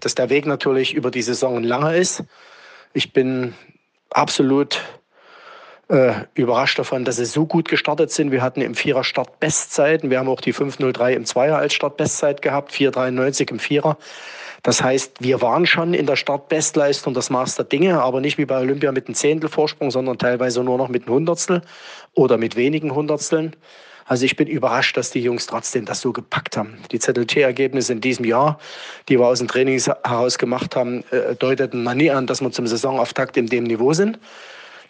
dass 0.01 0.17
der 0.17 0.29
Weg 0.29 0.47
natürlich 0.47 0.95
über 0.95 1.13
die 1.13 1.23
Saison 1.23 1.63
langer 1.63 1.95
ist. 1.95 2.25
Ich 2.95 3.13
bin 3.13 3.55
absolut 4.11 4.81
äh, 5.89 6.13
überrascht 6.35 6.79
davon, 6.79 7.05
dass 7.05 7.17
sie 7.17 7.25
so 7.25 7.47
gut 7.47 7.69
gestartet 7.69 8.11
sind. 8.11 8.31
Wir 8.31 8.43
hatten 8.43 8.61
im 8.61 8.75
Vierer 8.75 9.05
Start 9.05 9.41
Bestzeiten. 9.41 10.11
Wir 10.11 10.19
haben 10.19 10.29
auch 10.29 10.41
die 10.41 10.53
503 10.53 11.15
im 11.15 11.25
Zweier 11.25 11.59
als 11.59 11.75
Startbestzeit 11.75 12.43
gehabt, 12.43 12.73
493 12.73 13.51
im 13.51 13.59
Vierer. 13.59 13.99
Das 14.63 14.83
heißt, 14.83 15.17
wir 15.21 15.43
waren 15.43 15.67
schon 15.67 15.93
in 15.93 16.07
der 16.07 16.17
Startbestleistung 16.17 17.15
das 17.15 17.31
Maß 17.31 17.57
der 17.57 17.65
Dinge, 17.65 18.01
aber 18.01 18.21
nicht 18.21 18.39
wie 18.39 18.45
bei 18.45 18.61
Olympia 18.61 18.93
mit 18.93 19.07
einem 19.07 19.15
Zehntel 19.15 19.51
Vorsprung, 19.51 19.91
sondern 19.91 20.19
teilweise 20.19 20.63
nur 20.63 20.79
noch 20.79 20.89
mit 20.89 21.07
einem 21.07 21.15
Hundertstel 21.17 21.63
oder 22.15 22.39
mit 22.39 22.55
wenigen 22.55 22.95
Hundertsteln. 22.95 23.57
Also 24.05 24.25
ich 24.25 24.37
bin 24.37 24.47
überrascht, 24.47 24.97
dass 24.97 25.11
die 25.11 25.21
Jungs 25.21 25.47
trotzdem 25.47 25.85
das 25.85 26.01
so 26.01 26.13
gepackt 26.13 26.57
haben. 26.57 26.79
Die 26.93 26.99
ZLT-Ergebnisse 26.99 27.93
in 27.93 28.01
diesem 28.01 28.25
Jahr, 28.25 28.59
die 29.09 29.19
wir 29.19 29.27
aus 29.27 29.39
den 29.39 29.49
Trainings 29.49 29.89
heraus 29.89 30.39
gemacht 30.39 30.77
haben, 30.77 31.05
äh, 31.11 31.35
deuteten 31.35 31.83
noch 31.83 31.95
nie 31.95 32.11
an, 32.11 32.27
dass 32.27 32.41
wir 32.41 32.51
zum 32.53 32.67
Saisonauftakt 32.67 33.37
in 33.37 33.47
dem 33.47 33.65
Niveau 33.65 33.93
sind. 33.93 34.19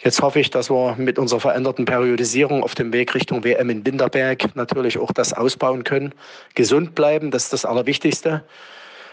Jetzt 0.03 0.21
hoffe 0.21 0.41
ich, 0.41 0.51
dass 0.51 0.69
wir 0.69 0.97
mit 0.99 1.19
unserer 1.19 1.39
veränderten 1.39 1.85
Periodisierung 1.85 2.65
auf 2.65 2.75
dem 2.75 2.93
Weg 2.93 3.15
Richtung 3.15 3.45
WM 3.45 3.71
in 3.71 3.87
Winterberg 3.87 4.57
natürlich 4.57 4.99
auch 4.99 5.13
das 5.13 5.33
ausbauen 5.33 5.85
können. 5.85 6.13
Gesund 6.57 6.97
bleiben, 6.97 7.31
das 7.31 7.45
ist 7.45 7.53
das 7.53 7.65
Allerwichtigste. 7.65 8.43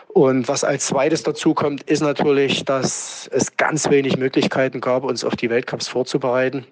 Und 0.08 0.48
was 0.48 0.64
als 0.64 0.88
zweites 0.88 1.22
dazu 1.22 1.54
kommt, 1.54 1.84
ist 1.84 2.02
natürlich, 2.02 2.66
dass 2.66 3.30
es 3.32 3.56
ganz 3.56 3.92
wenig 3.92 4.18
Möglichkeiten 4.18 4.82
gab, 4.82 5.04
uns 5.04 5.24
auf 5.24 5.36
die 5.36 5.52
Weltcups 5.52 5.88
vorzubereiten. 5.88 6.66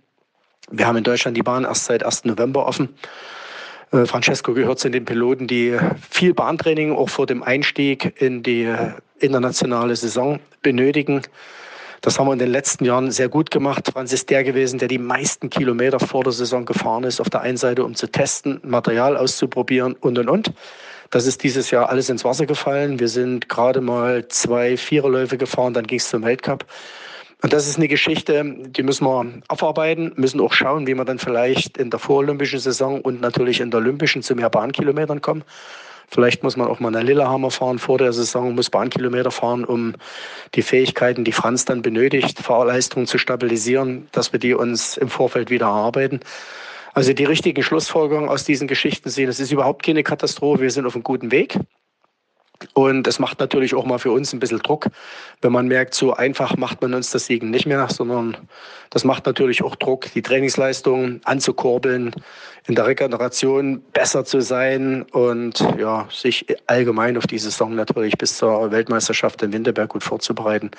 Wir 0.72 0.88
haben 0.88 0.98
in 0.98 1.04
Deutschland 1.04 1.38
die 1.38 1.44
Bahn 1.44 1.64
erst 1.64 1.86
seit 1.86 2.04
1. 2.04 2.26
November 2.26 2.66
offen. 2.66 2.90
Äh, 3.92 4.06
Francesco 4.06 4.54
gehört 4.54 4.80
zu 4.80 4.90
den 4.90 5.06
Piloten, 5.06 5.46
die 5.46 5.78
viel 6.10 6.34
Bahntraining 6.34 6.92
auch 6.92 7.10
vor 7.10 7.28
dem 7.28 7.44
Einstieg 7.44 8.20
in 8.20 8.42
die 8.42 8.74
internationale 9.20 9.96
Saison 9.96 10.40
benötigen. 10.64 11.22
Das 12.02 12.20
haben 12.20 12.28
wir 12.28 12.34
in 12.34 12.40
den 12.40 12.52
letzten 12.52 12.86
Jahren 12.86 13.12
sehr 13.12 13.30
gut 13.30 13.52
gemacht. 13.52 13.90
Franz 13.92 14.14
ist 14.14 14.30
der 14.30 14.44
gewesen, 14.44 14.80
der 14.80 14.88
die 14.88 15.00
meisten 15.00 15.50
Kilometer 15.50 16.00
vor 16.00 16.24
der 16.24 16.34
Saison 16.34 16.66
gefahren 16.66 17.04
ist. 17.04 17.20
Auf 17.20 17.30
der 17.30 17.42
einen 17.42 17.58
Seite, 17.58 17.84
um 17.84 17.96
zu 17.96 18.08
testen, 18.08 18.60
Material 18.64 19.18
auszuprobieren 19.18 19.94
und, 19.94 20.18
und, 20.20 20.30
und. 20.30 20.54
Das 21.10 21.26
ist 21.26 21.44
dieses 21.44 21.72
Jahr 21.72 21.90
alles 21.90 22.10
ins 22.10 22.26
Wasser 22.26 22.46
gefallen. 22.46 23.00
Wir 23.00 23.08
sind 23.08 23.50
gerade 23.50 23.82
mal 23.82 24.28
zwei 24.28 24.76
Viererläufe 24.78 25.38
gefahren, 25.38 25.74
dann 25.74 25.88
ging 25.88 26.00
es 26.00 26.10
zum 26.10 26.24
Weltcup. 26.24 26.66
Und 27.44 27.54
das 27.54 27.68
ist 27.68 27.78
eine 27.78 27.88
Geschichte, 27.88 28.44
die 28.44 28.84
müssen 28.84 29.06
wir 29.06 29.26
abarbeiten, 29.48 30.12
müssen 30.16 30.42
auch 30.42 30.54
schauen, 30.54 30.88
wie 30.88 30.96
wir 30.96 31.06
dann 31.06 31.20
vielleicht 31.20 31.78
in 31.78 31.92
der 31.92 32.00
vorolympischen 32.00 32.60
Saison 32.60 33.00
und 33.00 33.22
natürlich 33.22 33.60
in 33.60 33.70
der 33.70 33.80
olympischen 33.80 34.24
zu 34.24 34.36
mehr 34.36 34.50
Bahnkilometern 34.50 35.22
kommen. 35.22 35.44
Vielleicht 36.10 36.42
muss 36.42 36.56
man 36.56 36.68
auch 36.68 36.80
mal 36.80 36.96
eine 36.96 37.04
Lillehammer 37.04 37.52
fahren 37.52 37.80
vor 37.80 37.98
der 37.98 38.14
Saison, 38.14 38.56
muss 38.56 38.70
Bahnkilometer 38.70 39.30
fahren, 39.30 39.66
um 39.66 39.94
die 40.56 40.62
Fähigkeiten, 40.62 41.26
die 41.26 41.34
Franz 41.34 41.66
dann 41.66 41.82
benötigt, 41.82 42.40
Fahrleistung 42.40 43.08
zu 43.08 43.18
stabilisieren, 43.18 44.08
dass 44.14 44.32
wir 44.32 44.40
die 44.40 44.54
uns 44.54 44.96
im 44.96 45.10
Vorfeld 45.10 45.50
wieder 45.50 45.66
erarbeiten. 45.66 46.22
Also 46.94 47.14
die 47.14 47.26
richtigen 47.26 47.62
Schlussfolgerungen 47.62 48.30
aus 48.30 48.46
diesen 48.46 48.68
Geschichten 48.68 49.10
sehen, 49.10 49.30
es 49.30 49.40
ist 49.40 49.52
überhaupt 49.52 49.84
keine 49.86 50.02
Katastrophe, 50.02 50.62
wir 50.62 50.72
sind 50.72 50.86
auf 50.86 50.96
einem 50.96 51.04
guten 51.04 51.32
Weg. 51.32 51.60
Und 52.74 53.08
es 53.08 53.20
macht 53.20 53.40
natürlich 53.40 53.76
auch 53.76 53.86
mal 53.86 54.00
für 54.00 54.12
uns 54.12 54.34
ein 54.34 54.40
bisschen 54.40 54.60
Druck, 54.60 54.88
wenn 55.42 55.52
man 55.52 55.68
merkt, 55.68 55.94
so 55.94 56.14
einfach 56.14 56.58
macht 56.58 56.82
man 56.82 56.94
uns 56.94 57.12
das 57.12 57.28
Siegen 57.28 57.52
nicht 57.52 57.66
mehr, 57.66 57.88
sondern 57.90 58.38
das 58.90 59.04
macht 59.04 59.26
natürlich 59.26 59.64
auch 59.64 59.76
Druck, 59.76 60.12
die 60.14 60.22
Trainingsleistung 60.22 61.22
anzukurbeln, 61.24 62.12
in 62.68 62.76
der 62.76 62.88
Regeneration 62.88 63.82
besser 63.94 64.26
zu 64.26 64.42
sein 64.42 65.04
und 65.12 65.60
ja, 65.78 66.08
sich 66.12 66.46
allgemein 66.68 67.18
auf 67.18 67.28
die 67.28 67.38
Saison 67.38 67.76
natürlich 67.76 68.18
bis 68.18 68.38
zur 68.38 68.72
Weltmeisterschaft 68.72 69.42
in 69.44 69.54
Winterberg 69.54 69.90
gut 69.90 70.04
vorzubereiten. 70.04 70.72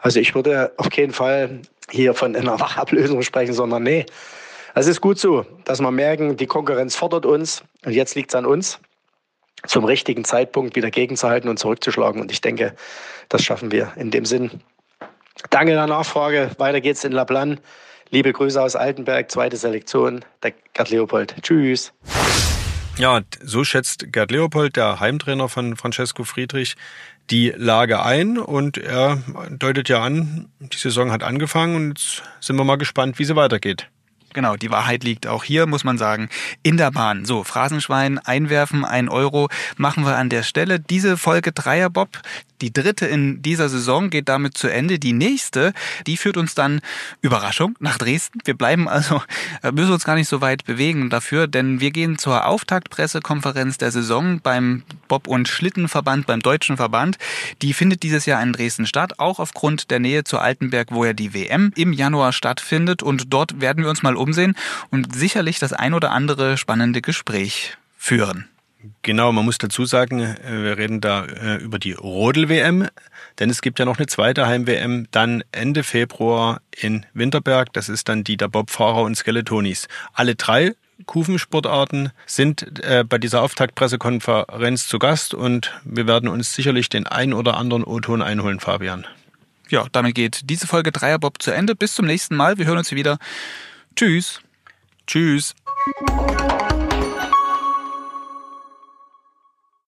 Also 0.00 0.20
ich 0.20 0.34
würde 0.34 0.72
auf 0.76 0.90
keinen 0.90 1.12
Fall 1.12 1.60
hier 1.90 2.14
von 2.14 2.36
einer 2.36 2.60
Wachablösung 2.60 3.22
sprechen, 3.22 3.54
sondern 3.54 3.82
nee, 3.82 4.06
es 4.74 4.86
ist 4.86 5.00
gut 5.00 5.18
so, 5.18 5.46
dass 5.64 5.80
wir 5.80 5.90
merken, 5.90 6.36
die 6.36 6.46
Konkurrenz 6.46 6.96
fordert 6.96 7.26
uns 7.26 7.62
und 7.84 7.92
jetzt 7.92 8.14
liegt 8.14 8.30
es 8.30 8.34
an 8.34 8.44
uns, 8.44 8.80
zum 9.66 9.84
richtigen 9.84 10.24
Zeitpunkt 10.24 10.76
wieder 10.76 10.90
gegenzuhalten 10.90 11.48
und 11.48 11.58
zurückzuschlagen. 11.58 12.20
Und 12.20 12.30
ich 12.30 12.40
denke, 12.40 12.74
das 13.28 13.42
schaffen 13.42 13.72
wir 13.72 13.92
in 13.96 14.10
dem 14.10 14.24
Sinn. 14.24 14.50
Danke 15.50 15.72
der 15.72 15.86
Nachfrage. 15.86 16.50
Weiter 16.58 16.80
geht's 16.80 17.04
in 17.04 17.12
Laplan. 17.12 17.60
Liebe 18.10 18.32
Grüße 18.32 18.60
aus 18.60 18.76
Altenberg, 18.76 19.30
zweite 19.30 19.56
Selektion, 19.56 20.24
der 20.42 20.52
Gerd 20.72 20.90
Leopold. 20.90 21.34
Tschüss. 21.42 21.92
Ja, 22.96 23.22
so 23.42 23.64
schätzt 23.64 24.12
Gerd 24.12 24.30
Leopold, 24.30 24.76
der 24.76 25.00
Heimtrainer 25.00 25.48
von 25.48 25.76
Francesco 25.76 26.22
Friedrich, 26.22 26.76
die 27.30 27.52
Lage 27.56 28.02
ein 28.02 28.38
und 28.38 28.78
er 28.78 29.20
deutet 29.50 29.88
ja 29.88 30.00
an, 30.00 30.48
die 30.60 30.76
Saison 30.76 31.10
hat 31.10 31.24
angefangen 31.24 31.74
und 31.74 31.98
jetzt 31.98 32.22
sind 32.40 32.56
wir 32.56 32.64
mal 32.64 32.76
gespannt, 32.76 33.18
wie 33.18 33.24
sie 33.24 33.34
weitergeht. 33.34 33.88
Genau, 34.34 34.56
die 34.56 34.70
Wahrheit 34.70 35.04
liegt 35.04 35.28
auch 35.28 35.44
hier, 35.44 35.66
muss 35.66 35.84
man 35.84 35.96
sagen, 35.96 36.28
in 36.64 36.76
der 36.76 36.90
Bahn. 36.90 37.24
So, 37.24 37.44
Phrasenschwein 37.44 38.18
einwerfen, 38.18 38.84
ein 38.84 39.08
Euro 39.08 39.48
machen 39.76 40.04
wir 40.04 40.16
an 40.16 40.28
der 40.28 40.42
Stelle. 40.42 40.80
Diese 40.80 41.16
Folge 41.16 41.52
Dreierbob, 41.52 42.20
die 42.64 42.72
dritte 42.72 43.04
in 43.04 43.42
dieser 43.42 43.68
Saison 43.68 44.08
geht 44.08 44.30
damit 44.30 44.56
zu 44.56 44.68
Ende. 44.68 44.98
Die 44.98 45.12
nächste, 45.12 45.74
die 46.06 46.16
führt 46.16 46.38
uns 46.38 46.54
dann, 46.54 46.80
Überraschung, 47.20 47.76
nach 47.78 47.98
Dresden. 47.98 48.38
Wir 48.46 48.54
bleiben 48.54 48.88
also, 48.88 49.22
äh, 49.62 49.70
müssen 49.70 49.92
uns 49.92 50.04
gar 50.04 50.14
nicht 50.14 50.28
so 50.30 50.40
weit 50.40 50.64
bewegen 50.64 51.10
dafür, 51.10 51.46
denn 51.46 51.80
wir 51.80 51.90
gehen 51.90 52.16
zur 52.16 52.46
Auftaktpressekonferenz 52.46 53.76
der 53.76 53.90
Saison 53.90 54.40
beim 54.40 54.82
Bob- 55.08 55.28
und 55.28 55.46
Schlittenverband, 55.46 56.26
beim 56.26 56.40
Deutschen 56.40 56.78
Verband. 56.78 57.18
Die 57.60 57.74
findet 57.74 58.02
dieses 58.02 58.24
Jahr 58.24 58.42
in 58.42 58.54
Dresden 58.54 58.86
statt, 58.86 59.18
auch 59.18 59.40
aufgrund 59.40 59.90
der 59.90 60.00
Nähe 60.00 60.24
zu 60.24 60.38
Altenberg, 60.38 60.88
wo 60.90 61.04
ja 61.04 61.12
die 61.12 61.34
WM 61.34 61.70
im 61.76 61.92
Januar 61.92 62.32
stattfindet. 62.32 63.02
Und 63.02 63.24
dort 63.30 63.60
werden 63.60 63.82
wir 63.82 63.90
uns 63.90 64.02
mal 64.02 64.16
umsehen 64.16 64.56
und 64.88 65.14
sicherlich 65.14 65.58
das 65.58 65.74
ein 65.74 65.92
oder 65.92 66.12
andere 66.12 66.56
spannende 66.56 67.02
Gespräch 67.02 67.76
führen. 67.98 68.48
Genau, 69.02 69.32
man 69.32 69.44
muss 69.44 69.58
dazu 69.58 69.84
sagen, 69.84 70.20
äh, 70.20 70.36
wir 70.62 70.78
reden 70.78 71.00
da 71.00 71.24
äh, 71.24 71.56
über 71.56 71.78
die 71.78 71.92
Rodel-WM, 71.92 72.88
denn 73.38 73.50
es 73.50 73.62
gibt 73.62 73.78
ja 73.78 73.84
noch 73.84 73.98
eine 73.98 74.06
zweite 74.06 74.46
Heim-WM, 74.46 75.08
dann 75.10 75.42
Ende 75.52 75.82
Februar 75.82 76.60
in 76.76 77.06
Winterberg. 77.14 77.72
Das 77.72 77.88
ist 77.88 78.08
dann 78.08 78.24
die 78.24 78.36
der 78.36 78.48
Bobfahrer 78.48 79.02
und 79.02 79.14
Skeletonis. 79.14 79.88
Alle 80.12 80.34
drei 80.34 80.72
Kufensportarten 81.06 82.12
sind 82.26 82.84
äh, 82.84 83.04
bei 83.08 83.18
dieser 83.18 83.42
Auftaktpressekonferenz 83.42 84.86
zu 84.86 84.98
Gast 84.98 85.34
und 85.34 85.72
wir 85.84 86.06
werden 86.06 86.28
uns 86.28 86.52
sicherlich 86.54 86.88
den 86.88 87.06
ein 87.06 87.32
oder 87.32 87.56
anderen 87.56 87.84
O-Ton 87.84 88.22
einholen, 88.22 88.60
Fabian. 88.60 89.06
Ja, 89.68 89.86
damit 89.92 90.14
geht 90.14 90.42
diese 90.50 90.66
Folge 90.66 90.92
Dreierbob 90.92 91.42
zu 91.42 91.50
Ende. 91.50 91.74
Bis 91.74 91.94
zum 91.94 92.06
nächsten 92.06 92.36
Mal. 92.36 92.58
Wir 92.58 92.66
hören 92.66 92.78
uns 92.78 92.92
wieder. 92.92 93.18
Tschüss. 93.96 94.40
Tschüss. 95.06 95.54